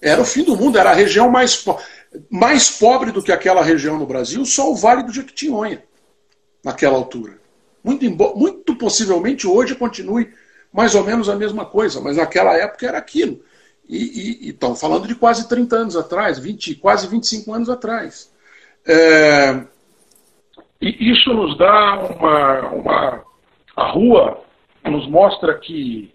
[0.00, 1.64] Era o fim do mundo, era a região mais,
[2.30, 5.82] mais pobre do que aquela região no Brasil, só o Vale do Jequitinhonha,
[6.62, 7.38] naquela altura.
[7.82, 8.04] Muito,
[8.36, 10.32] muito possivelmente hoje continue
[10.72, 13.40] mais ou menos a mesma coisa, mas naquela época era aquilo.
[13.88, 18.28] E estão falando de quase 30 anos atrás, 20, quase 25 anos atrás.
[18.84, 19.62] É,
[20.80, 23.22] e isso nos dá uma, uma.
[23.76, 24.40] A rua
[24.84, 26.12] nos mostra que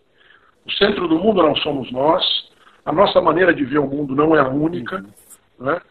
[0.66, 2.24] o centro do mundo não somos nós,
[2.86, 5.04] a nossa maneira de ver o mundo não é a única.
[5.60, 5.82] Né?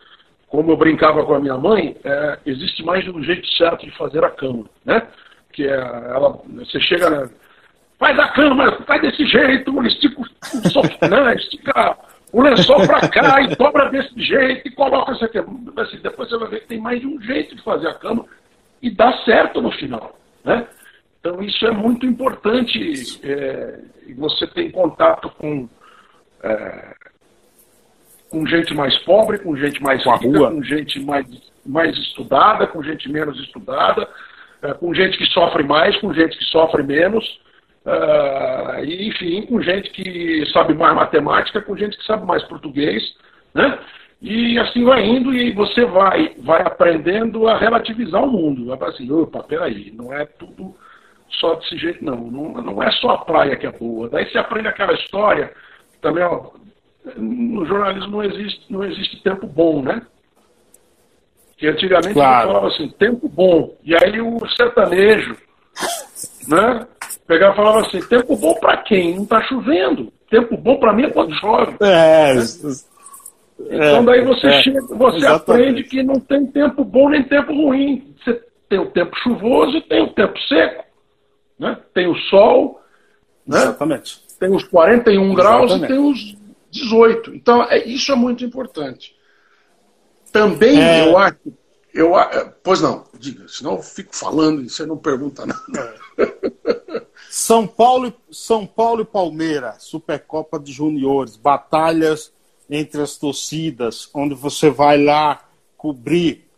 [0.48, 3.96] Como eu brincava com a minha mãe, é, existe mais de um jeito certo de
[3.96, 4.64] fazer a cama.
[4.84, 5.06] Né?
[5.52, 7.28] Que é, ela, você chega, na,
[7.98, 11.34] faz a cama, faz desse jeito, estica o, sofá, né?
[11.34, 11.96] estica
[12.32, 15.38] o lençol para cá e dobra desse jeito e coloca isso aqui.
[15.38, 18.24] Assim, depois você vai ver que tem mais de um jeito de fazer a cama
[18.82, 20.16] e dá certo no final.
[20.44, 20.66] Né?
[21.20, 23.20] Então isso é muito importante.
[23.22, 23.78] É,
[24.16, 25.68] você tem contato com,
[26.42, 26.94] é,
[28.30, 31.26] com gente mais pobre, com gente mais com rica, com gente mais,
[31.64, 34.08] mais estudada, com gente menos estudada,
[34.62, 37.40] é, com gente que sofre mais, com gente que sofre menos.
[38.84, 43.02] E, enfim, com gente que sabe mais matemática, com gente que sabe mais português,
[43.54, 43.78] né?
[44.20, 48.66] E assim vai indo e você vai, vai aprendendo a relativizar o mundo.
[48.66, 50.74] Vai assim, opa, peraí, não é tudo
[51.40, 52.16] só desse jeito, não.
[52.30, 52.62] não.
[52.62, 54.10] Não é só a praia que é boa.
[54.10, 55.52] Daí você aprende aquela história,
[56.02, 56.50] também, ó,
[57.16, 60.02] no jornalismo não existe, não existe tempo bom, né?
[61.56, 62.48] Que antigamente claro.
[62.48, 63.76] falava assim, tempo bom.
[63.84, 65.36] E aí o sertanejo,
[66.48, 66.86] né?
[67.26, 69.14] Pegava e falava assim, tempo bom para quem?
[69.14, 70.12] Não está chovendo.
[70.30, 71.76] Tempo bom para mim é quando chove.
[71.80, 72.34] É,
[73.68, 78.14] então daí você é, chega, você aprende que não tem tempo bom nem tempo ruim.
[78.22, 80.84] Você tem o tempo chuvoso e tem o tempo seco.
[81.58, 81.76] Né?
[81.92, 82.80] Tem o sol,
[83.46, 83.58] né?
[83.58, 84.22] Exatamente.
[84.38, 85.36] tem os 41 Exatamente.
[85.36, 86.36] graus e tem os
[86.70, 87.34] 18.
[87.34, 89.14] Então, é, isso é muito importante.
[90.32, 91.08] Também é...
[91.08, 91.36] eu acho.
[91.92, 92.12] Eu,
[92.62, 95.94] pois não, diga, senão eu fico falando e você não pergunta nada.
[97.28, 102.32] São Paulo, São Paulo e Palmeiras, Supercopa de Juniores, batalhas
[102.70, 105.44] entre as torcidas, onde você vai lá
[105.76, 106.48] cobrir.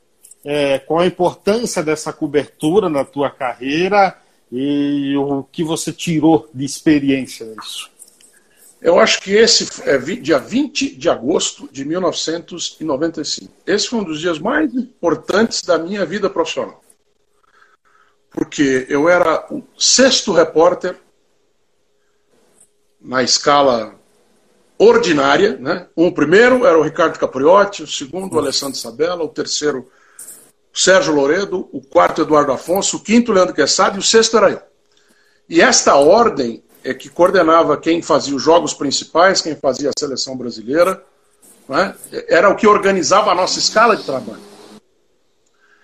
[0.45, 4.19] É, qual a importância dessa cobertura na tua carreira
[4.51, 7.91] e o que você tirou de experiência nisso?
[8.83, 13.53] Eu acho que esse é dia 20 de agosto de 1995.
[13.65, 16.83] Esse foi um dos dias mais importantes da minha vida profissional.
[18.29, 20.99] Porque eu era o sexto repórter
[23.01, 24.02] na escala
[24.83, 25.57] ordinária.
[25.59, 25.87] Né?
[25.95, 29.89] O primeiro era o Ricardo Capriotti, o segundo o Alessandro Sabella, o terceiro
[30.75, 34.51] o Sérgio Loredo, o quarto Eduardo Afonso, o quinto Leandro Quessado e o sexto era
[34.51, 34.63] eu.
[35.47, 40.35] E esta ordem é que coordenava quem fazia os jogos principais, quem fazia a seleção
[40.35, 41.05] brasileira,
[41.69, 41.95] né?
[42.27, 44.41] era o que organizava a nossa escala de trabalho.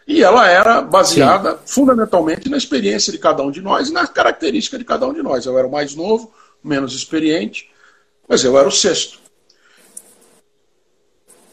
[0.06, 1.58] E ela era baseada Sim.
[1.66, 5.22] fundamentalmente na experiência de cada um de nós e na característica de cada um de
[5.22, 5.44] nós.
[5.44, 6.32] Eu era o mais novo,
[6.64, 7.70] menos experiente,
[8.28, 9.18] mas eu era o sexto.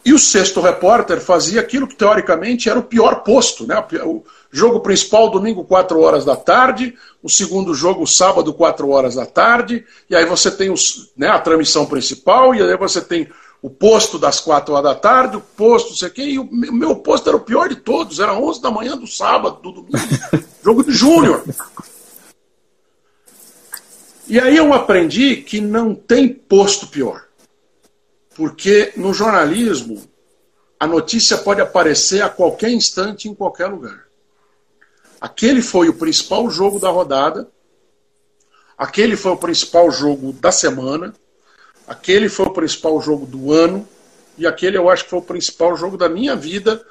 [0.05, 3.65] E o sexto repórter fazia aquilo que teoricamente era o pior posto.
[3.65, 3.75] Né?
[4.03, 9.25] O jogo principal, domingo, 4 horas da tarde, o segundo jogo, sábado, 4 horas da
[9.25, 13.27] tarde, e aí você tem os, né, a transmissão principal, e aí você tem
[13.63, 16.47] o posto das 4 horas da tarde, o posto, não sei o quê, e o
[16.51, 19.97] meu posto era o pior de todos, era 11 da manhã do sábado, do domingo,
[20.63, 21.43] jogo de júnior.
[24.27, 27.25] E aí eu aprendi que não tem posto pior.
[28.35, 30.03] Porque no jornalismo,
[30.79, 34.05] a notícia pode aparecer a qualquer instante, em qualquer lugar.
[35.21, 37.49] Aquele foi o principal jogo da rodada,
[38.77, 41.13] aquele foi o principal jogo da semana,
[41.87, 43.87] aquele foi o principal jogo do ano,
[44.37, 46.85] e aquele eu acho que foi o principal jogo da minha vida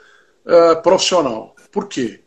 [0.46, 1.54] uh, profissional.
[1.70, 2.20] Por quê?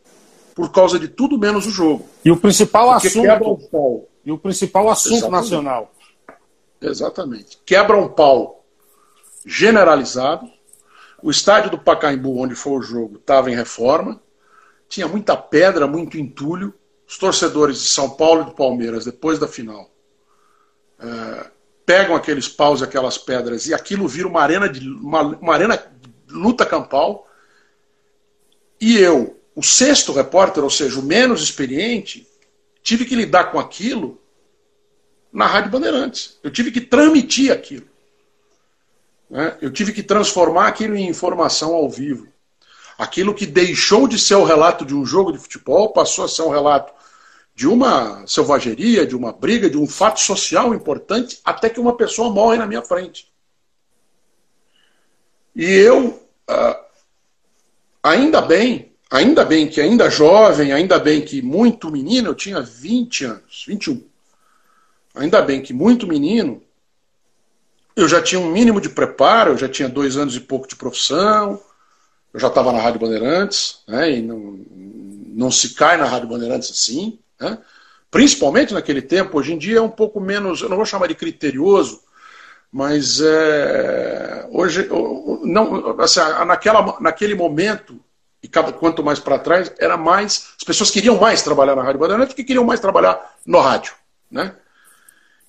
[0.54, 2.08] Por causa de tudo menos o jogo.
[2.24, 4.06] E o principal Porque assunto.
[4.28, 5.40] E o principal assunto Exatamente.
[5.40, 5.94] nacional.
[6.82, 7.58] Exatamente.
[7.64, 8.62] Quebra um pau
[9.46, 10.46] generalizado.
[11.22, 14.20] O estádio do Pacaembu, onde foi o jogo, estava em reforma.
[14.86, 16.74] Tinha muita pedra, muito entulho.
[17.06, 19.90] Os torcedores de São Paulo e do Palmeiras, depois da final,
[21.00, 21.50] é,
[21.86, 25.74] pegam aqueles paus e aquelas pedras e aquilo vira uma arena de uma, uma arena
[25.78, 27.26] de luta campal.
[28.78, 32.27] E eu, o sexto repórter, ou seja, o menos experiente,
[32.88, 34.18] tive que lidar com aquilo
[35.30, 36.38] na Rádio Bandeirantes.
[36.42, 37.86] Eu tive que transmitir aquilo.
[39.28, 39.58] Né?
[39.60, 42.28] Eu tive que transformar aquilo em informação ao vivo.
[42.96, 46.40] Aquilo que deixou de ser o relato de um jogo de futebol passou a ser
[46.40, 46.94] um relato
[47.54, 52.32] de uma selvageria, de uma briga, de um fato social importante, até que uma pessoa
[52.32, 53.30] morre na minha frente.
[55.54, 56.80] E eu, ah,
[58.02, 63.24] ainda bem, ainda bem que ainda jovem, ainda bem que muito menino, eu tinha 20
[63.24, 64.02] anos, 21.
[65.14, 66.62] Ainda bem que muito menino,
[67.96, 70.76] eu já tinha um mínimo de preparo, eu já tinha dois anos e pouco de
[70.76, 71.60] profissão,
[72.32, 74.60] eu já estava na Rádio Bandeirantes, né, e não,
[75.34, 77.58] não se cai na Rádio Bandeirantes assim, né,
[78.10, 81.14] Principalmente naquele tempo, hoje em dia é um pouco menos, eu não vou chamar de
[81.14, 82.00] criterioso,
[82.72, 84.88] mas é, hoje,
[85.42, 88.00] não, assim, naquela, naquele momento,
[88.42, 90.54] e cada, quanto mais para trás, era mais.
[90.56, 93.94] As pessoas queriam mais trabalhar na Rádio Bandeirantes porque queriam mais trabalhar no rádio.
[94.30, 94.54] Né?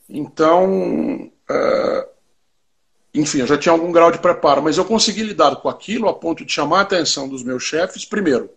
[0.09, 2.09] Então, uh,
[3.13, 6.13] enfim, eu já tinha algum grau de preparo, mas eu consegui lidar com aquilo a
[6.13, 8.49] ponto de chamar a atenção dos meus chefes, primeiro,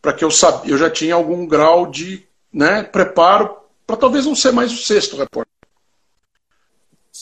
[0.00, 3.56] para que eu sabia, eu já tinha algum grau de né, preparo
[3.86, 5.52] para talvez não ser mais o sexto repórter.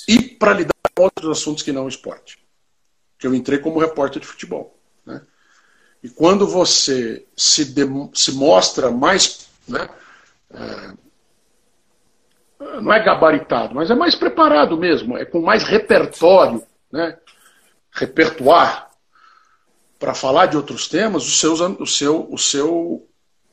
[0.09, 2.39] E para lidar com outros assuntos que não o esporte.
[3.19, 4.80] Que eu entrei como repórter de futebol.
[6.03, 7.83] E quando você se, de,
[8.15, 9.49] se mostra mais.
[9.69, 9.89] Né,
[10.53, 10.93] é,
[12.81, 17.17] não é gabaritado, mas é mais preparado mesmo, é com mais repertório, né?
[17.93, 18.85] repertoire,
[19.99, 23.09] para falar de outros temas, o, seu o, seu, o, seu,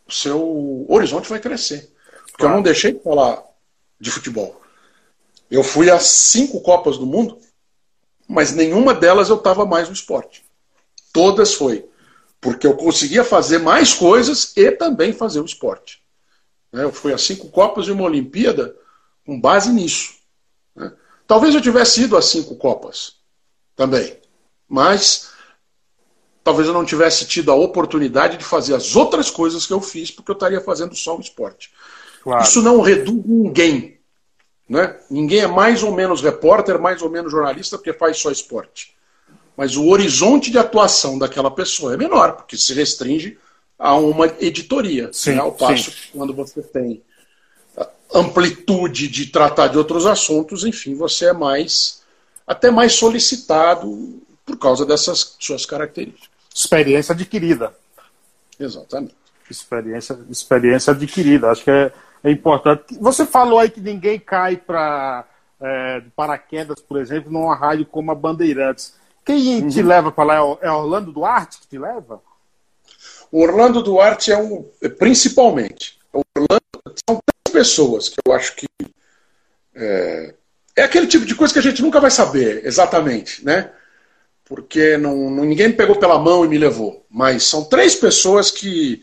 [0.08, 1.92] o seu horizonte vai crescer.
[2.26, 2.54] Porque claro.
[2.54, 3.44] eu não deixei de falar
[4.00, 4.62] de futebol.
[5.50, 7.40] Eu fui a cinco Copas do Mundo,
[8.28, 10.46] mas nenhuma delas eu estava mais no esporte.
[11.12, 11.87] Todas foi.
[12.40, 16.02] Porque eu conseguia fazer mais coisas e também fazer o esporte.
[16.72, 16.84] Né?
[16.84, 18.76] Eu fui a cinco Copas e uma Olimpíada
[19.26, 20.16] com base nisso.
[20.76, 20.92] Né?
[21.26, 23.18] Talvez eu tivesse ido a cinco Copas
[23.76, 24.18] também,
[24.68, 25.32] mas
[26.44, 30.12] talvez eu não tivesse tido a oportunidade de fazer as outras coisas que eu fiz,
[30.12, 31.72] porque eu estaria fazendo só o esporte.
[32.24, 32.44] Claro.
[32.44, 34.00] Isso não reduz ninguém.
[34.68, 35.00] Né?
[35.10, 38.97] Ninguém é mais ou menos repórter, mais ou menos jornalista, porque faz só esporte.
[39.58, 43.38] Mas o horizonte de atuação daquela pessoa é menor, porque se restringe
[43.78, 45.10] a uma editoria.
[45.12, 45.40] Sim, né?
[45.40, 45.98] Ao passo sim.
[45.98, 47.02] que quando você tem
[48.14, 52.04] amplitude de tratar de outros assuntos, enfim, você é mais
[52.46, 56.30] até mais solicitado por causa dessas suas características.
[56.56, 57.74] Experiência adquirida.
[58.58, 59.16] Exatamente.
[59.50, 61.52] Experiência, experiência adquirida.
[61.52, 61.92] Acho que é,
[62.24, 62.98] é importante.
[63.00, 65.26] Você falou aí que ninguém cai para
[65.60, 68.96] é, paraquedas, por exemplo, numa rádio como a Bandeirantes.
[69.28, 69.68] Quem uhum.
[69.68, 72.22] te leva para lá é Orlando Duarte que te leva?
[73.30, 74.66] O Orlando Duarte é um,
[74.98, 76.00] principalmente.
[76.14, 76.64] Orlando,
[77.06, 77.20] são
[77.52, 78.66] pessoas que eu acho que
[79.76, 80.34] é,
[80.78, 83.70] é, aquele tipo de coisa que a gente nunca vai saber exatamente, né?
[84.46, 87.06] Porque não, ninguém me pegou pela mão e me levou.
[87.10, 89.02] Mas são três pessoas que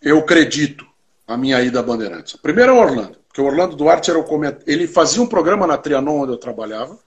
[0.00, 0.84] eu acredito
[1.24, 2.34] a minha ida a Bandeirantes.
[2.34, 4.26] Primeiro é o Orlando, porque o Orlando Duarte era o
[4.66, 6.98] ele fazia um programa na Trianon onde eu trabalhava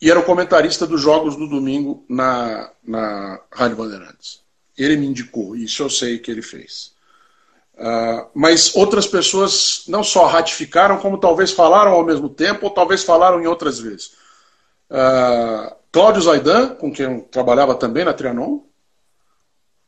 [0.00, 4.40] e era o comentarista dos jogos do domingo na, na Rádio Bandeirantes.
[4.76, 6.92] Ele me indicou, isso eu sei que ele fez.
[7.74, 13.02] Uh, mas outras pessoas não só ratificaram, como talvez falaram ao mesmo tempo, ou talvez
[13.02, 14.12] falaram em outras vezes.
[14.90, 18.60] Uh, Cláudio Zaidan, com quem eu trabalhava também na Trianon,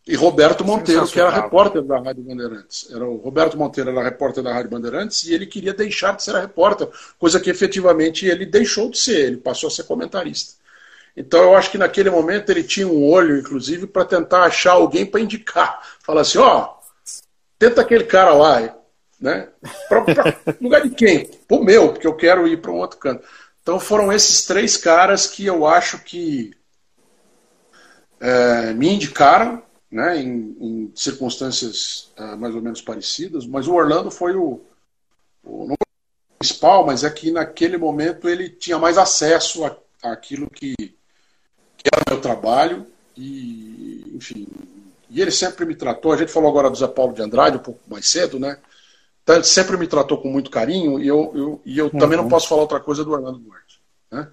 [0.07, 2.89] e Roberto Monteiro, que era repórter da Rádio Bandeirantes.
[2.91, 6.35] Era o Roberto Monteiro era repórter da Rádio Bandeirantes e ele queria deixar de ser
[6.35, 6.89] repórter,
[7.19, 10.55] coisa que efetivamente ele deixou de ser, ele passou a ser comentarista.
[11.17, 15.07] Então eu acho que naquele momento ele tinha um olho, inclusive, para tentar achar alguém
[15.07, 15.81] para indicar.
[16.01, 17.03] Falar assim, ó, oh,
[17.59, 18.75] tenta aquele cara lá,
[19.21, 19.49] né?
[19.89, 21.31] Pra, pra lugar de quem?
[21.49, 23.25] O meu, porque eu quero ir para um outro canto.
[23.63, 26.53] Então foram esses três caras que eu acho que
[28.19, 29.63] é, me indicaram,
[29.93, 34.63] né, em, em circunstâncias é, mais ou menos parecidas, mas o Orlando foi o,
[35.45, 35.77] o não
[36.39, 39.63] principal, mas é que naquele momento ele tinha mais acesso
[40.03, 42.87] àquilo que, que era o meu trabalho
[43.17, 44.49] e, enfim,
[45.11, 47.63] e ele sempre me tratou, a gente falou agora do Zé Paulo de Andrade um
[47.63, 48.59] pouco mais cedo, né?
[49.23, 51.99] Então, ele sempre me tratou com muito carinho e eu, eu e eu uhum.
[51.99, 52.31] também não uhum.
[52.31, 53.81] posso falar outra coisa do Orlando Duarte.
[54.11, 54.27] Né?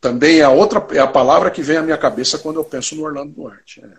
[0.00, 2.96] Também é a outra é a palavra que vem à minha cabeça quando eu penso
[2.96, 3.80] no Orlando Duarte.
[3.84, 3.98] É,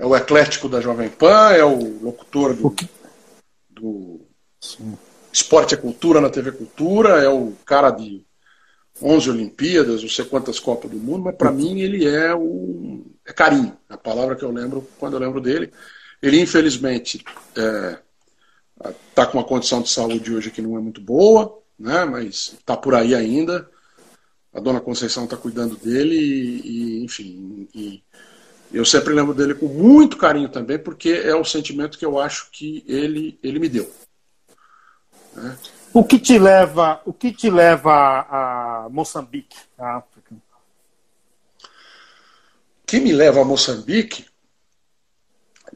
[0.00, 2.74] é o eclético da Jovem Pan, é o locutor do,
[3.68, 4.20] do
[5.30, 8.24] Esporte é Cultura na TV Cultura, é o cara de
[9.02, 13.32] 11 Olimpíadas, não sei quantas Copas do Mundo, mas para mim ele é um é
[13.34, 15.70] carinho, a palavra que eu lembro quando eu lembro dele.
[16.22, 18.00] Ele infelizmente está
[18.82, 22.06] é, tá com uma condição de saúde hoje que não é muito boa, né?
[22.06, 23.68] Mas está por aí ainda.
[24.52, 28.02] A dona Conceição está cuidando dele e, e enfim, e
[28.72, 32.48] eu sempre lembro dele com muito carinho também, porque é o sentimento que eu acho
[32.50, 33.90] que ele ele me deu.
[35.34, 35.56] Né?
[35.92, 37.92] O que te leva, o que te leva
[38.30, 40.34] a Moçambique, a África?
[41.64, 44.26] O que me leva a Moçambique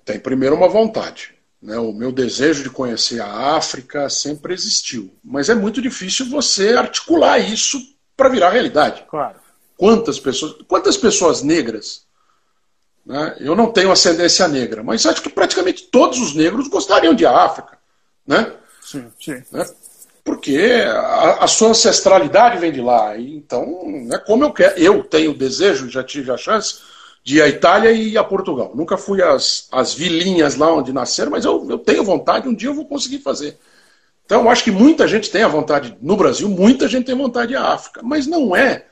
[0.04, 1.34] tem primeiro uma vontade.
[1.60, 1.78] Né?
[1.78, 5.12] O meu desejo de conhecer a África sempre existiu.
[5.24, 7.78] Mas é muito difícil você articular isso
[8.16, 9.04] para virar realidade.
[9.08, 9.40] Claro.
[9.76, 12.06] Quantas pessoas, quantas pessoas negras?
[13.06, 13.36] Né?
[13.40, 17.74] Eu não tenho ascendência negra, mas acho que praticamente todos os negros gostariam de África
[18.26, 18.52] né?
[18.80, 19.42] Sim, sim.
[19.52, 19.64] Né?
[20.24, 23.18] Porque a, a, sua ancestralidade vem de lá.
[23.18, 24.78] Então, é como eu quero.
[24.78, 26.78] Eu tenho o desejo, já tive a chance
[27.22, 28.72] de ir à Itália e a Portugal.
[28.74, 32.68] Nunca fui às, às vilinhas lá onde nasceram, mas eu, eu tenho vontade, um dia
[32.68, 33.58] eu vou conseguir fazer.
[34.24, 37.48] Então, eu acho que muita gente tem a vontade, no Brasil, muita gente tem vontade
[37.48, 38.86] de ir à África, mas não é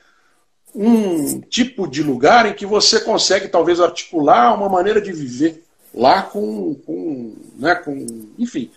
[0.75, 5.63] um tipo de lugar em que você consegue, talvez, articular uma maneira de viver
[5.93, 8.71] lá com, com, né, com enfim,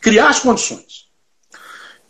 [0.00, 1.08] criar as condições.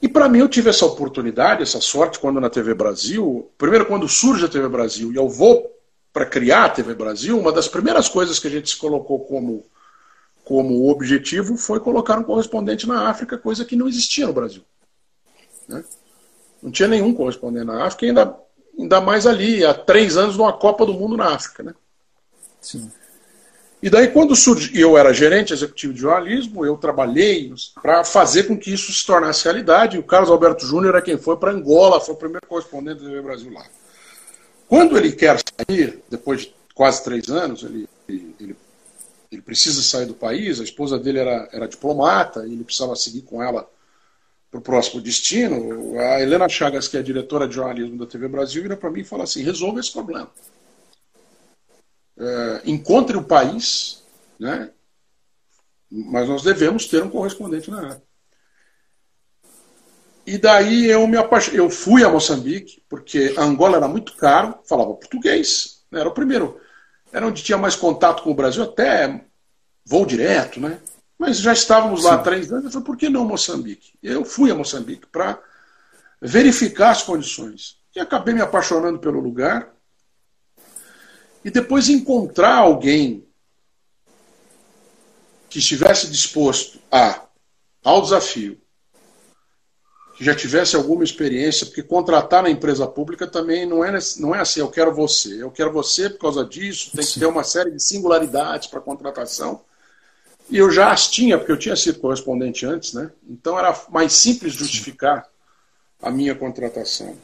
[0.03, 4.09] E para mim eu tive essa oportunidade, essa sorte, quando na TV Brasil, primeiro quando
[4.09, 5.71] surge a TV Brasil e eu vou
[6.13, 9.65] para criar a TV Brasil, uma das primeiras coisas que a gente se colocou como,
[10.43, 14.63] como objetivo foi colocar um correspondente na África, coisa que não existia no Brasil.
[15.69, 15.85] Né?
[16.63, 18.37] Não tinha nenhum correspondente na África, ainda,
[18.81, 21.63] ainda mais ali, há três anos numa Copa do Mundo na África.
[21.63, 21.75] Né?
[22.61, 22.91] Sim.
[23.83, 27.53] E daí, quando surgiu, eu era gerente executivo de jornalismo, eu trabalhei
[27.83, 29.99] para fazer com que isso se tornasse realidade.
[29.99, 33.23] O Carlos Alberto Júnior é quem foi para Angola, foi o primeiro correspondente do TV
[33.23, 33.65] Brasil lá.
[34.69, 38.57] Quando ele quer sair, depois de quase três anos, ele, ele,
[39.33, 43.23] ele precisa sair do país, a esposa dele era, era diplomata, e ele precisava seguir
[43.23, 43.67] com ela
[44.51, 45.99] para o próximo destino.
[45.99, 49.05] A Helena Chagas, que é diretora de jornalismo da TV Brasil, vira para mim e
[49.05, 50.31] fala assim: resolva esse problema
[52.21, 54.03] é, encontre o país,
[54.39, 54.71] né?
[55.91, 58.03] mas nós devemos ter um correspondente na área.
[60.27, 61.59] E daí eu me apaixonei.
[61.59, 66.01] Eu fui a Moçambique, porque Angola era muito caro, falava português, né?
[66.01, 66.61] era o primeiro.
[67.13, 69.25] Era onde tinha mais contato com o Brasil, até
[69.85, 70.79] voo direto, né?
[71.21, 73.93] Mas já estávamos lá há três anos, eu falei, por que não Moçambique?
[74.03, 75.39] Eu fui a Moçambique para
[76.19, 77.77] verificar as condições.
[77.95, 79.71] E acabei me apaixonando pelo lugar
[81.45, 83.29] e depois encontrar alguém
[85.51, 87.27] que estivesse disposto a
[87.85, 88.59] ao desafio,
[90.17, 94.41] que já tivesse alguma experiência, porque contratar na empresa pública também não é, não é
[94.41, 97.73] assim, eu quero você, eu quero você por causa disso, tem que ter uma série
[97.73, 99.63] de singularidades para contratação.
[100.51, 103.11] E eu já as tinha, porque eu tinha sido correspondente antes, né?
[103.29, 105.25] Então era mais simples justificar
[106.03, 107.17] a minha contratação.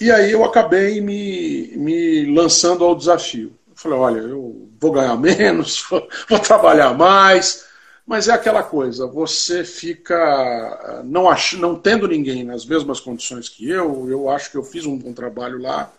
[0.00, 3.56] E aí eu acabei me, me lançando ao desafio.
[3.68, 5.84] Eu falei, olha, eu vou ganhar menos,
[6.28, 7.64] vou trabalhar mais,
[8.06, 13.68] mas é aquela coisa, você fica não, ach, não tendo ninguém nas mesmas condições que
[13.68, 15.92] eu, eu acho que eu fiz um bom trabalho lá,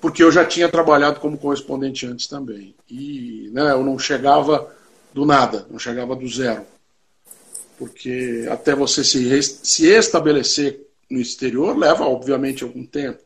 [0.00, 2.74] porque eu já tinha trabalhado como correspondente antes também.
[2.88, 4.72] E né, eu não chegava
[5.12, 6.64] do nada, não chegava do zero.
[7.76, 10.80] Porque até você se, se estabelecer
[11.10, 13.22] no exterior leva, obviamente, algum tempo.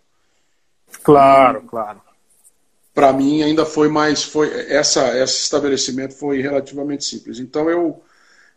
[1.02, 2.00] Claro, claro.
[2.94, 7.38] Para mim ainda foi mais, foi essa, esse estabelecimento foi relativamente simples.
[7.38, 8.02] Então eu,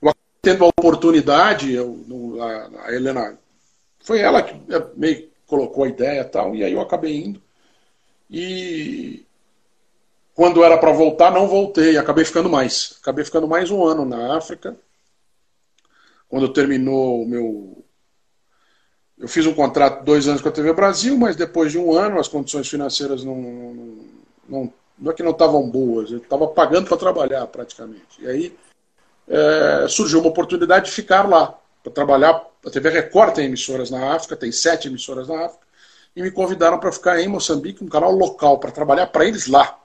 [0.01, 1.97] eu tendo a oportunidade, eu,
[2.41, 3.37] a, a Helena,
[4.01, 7.44] foi ela que é, meio colocou a ideia e tal, e aí eu acabei indo.
[8.29, 9.25] E
[10.33, 12.97] quando era para voltar, não voltei, acabei ficando mais.
[13.01, 14.75] Acabei ficando mais um ano na África.
[16.27, 17.85] Quando terminou o meu
[19.17, 22.19] eu fiz um contrato dois anos com a TV Brasil, mas depois de um ano
[22.19, 23.97] as condições financeiras não, não,
[24.49, 28.21] não, não é que não estavam boas, eu estava pagando para trabalhar praticamente.
[28.21, 28.57] E aí
[29.27, 32.45] é, surgiu uma oportunidade de ficar lá, para trabalhar.
[32.65, 35.64] A TV Record tem emissoras na África, tem sete emissoras na África,
[36.15, 39.77] e me convidaram para ficar em Moçambique, um canal local, para trabalhar para eles lá.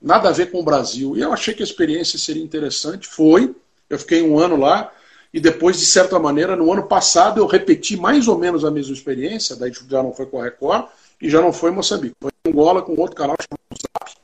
[0.00, 1.16] Nada a ver com o Brasil.
[1.16, 3.54] E eu achei que a experiência seria interessante, foi.
[3.88, 4.92] Eu fiquei um ano lá,
[5.32, 8.94] e depois, de certa maneira, no ano passado eu repeti mais ou menos a mesma
[8.94, 10.88] experiência, daí já não foi com a Record
[11.20, 12.14] e já não foi em Moçambique.
[12.20, 14.16] Foi em Angola com outro canal chamado Zap.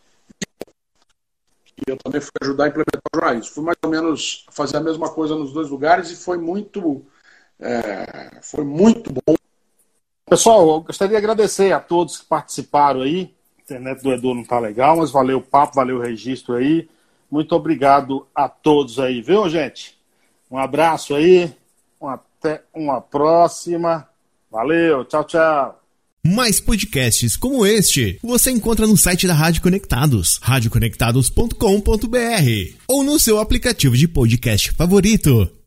[1.76, 3.54] E eu também fui ajudar a implementar o jornalismo.
[3.54, 7.04] Fui mais ou menos fazer a mesma coisa nos dois lugares e foi muito,
[7.58, 9.34] é, foi muito bom.
[10.32, 13.30] Pessoal, eu gostaria de agradecer a todos que participaram aí.
[13.58, 16.88] A internet do Edu não tá legal, mas valeu o papo, valeu o registro aí.
[17.30, 19.94] Muito obrigado a todos aí, viu, gente?
[20.50, 21.52] Um abraço aí,
[22.02, 24.08] até uma próxima.
[24.50, 25.78] Valeu, tchau, tchau.
[26.24, 33.38] Mais podcasts como este você encontra no site da Rádio Conectados, radioconectados.com.br ou no seu
[33.38, 35.61] aplicativo de podcast favorito.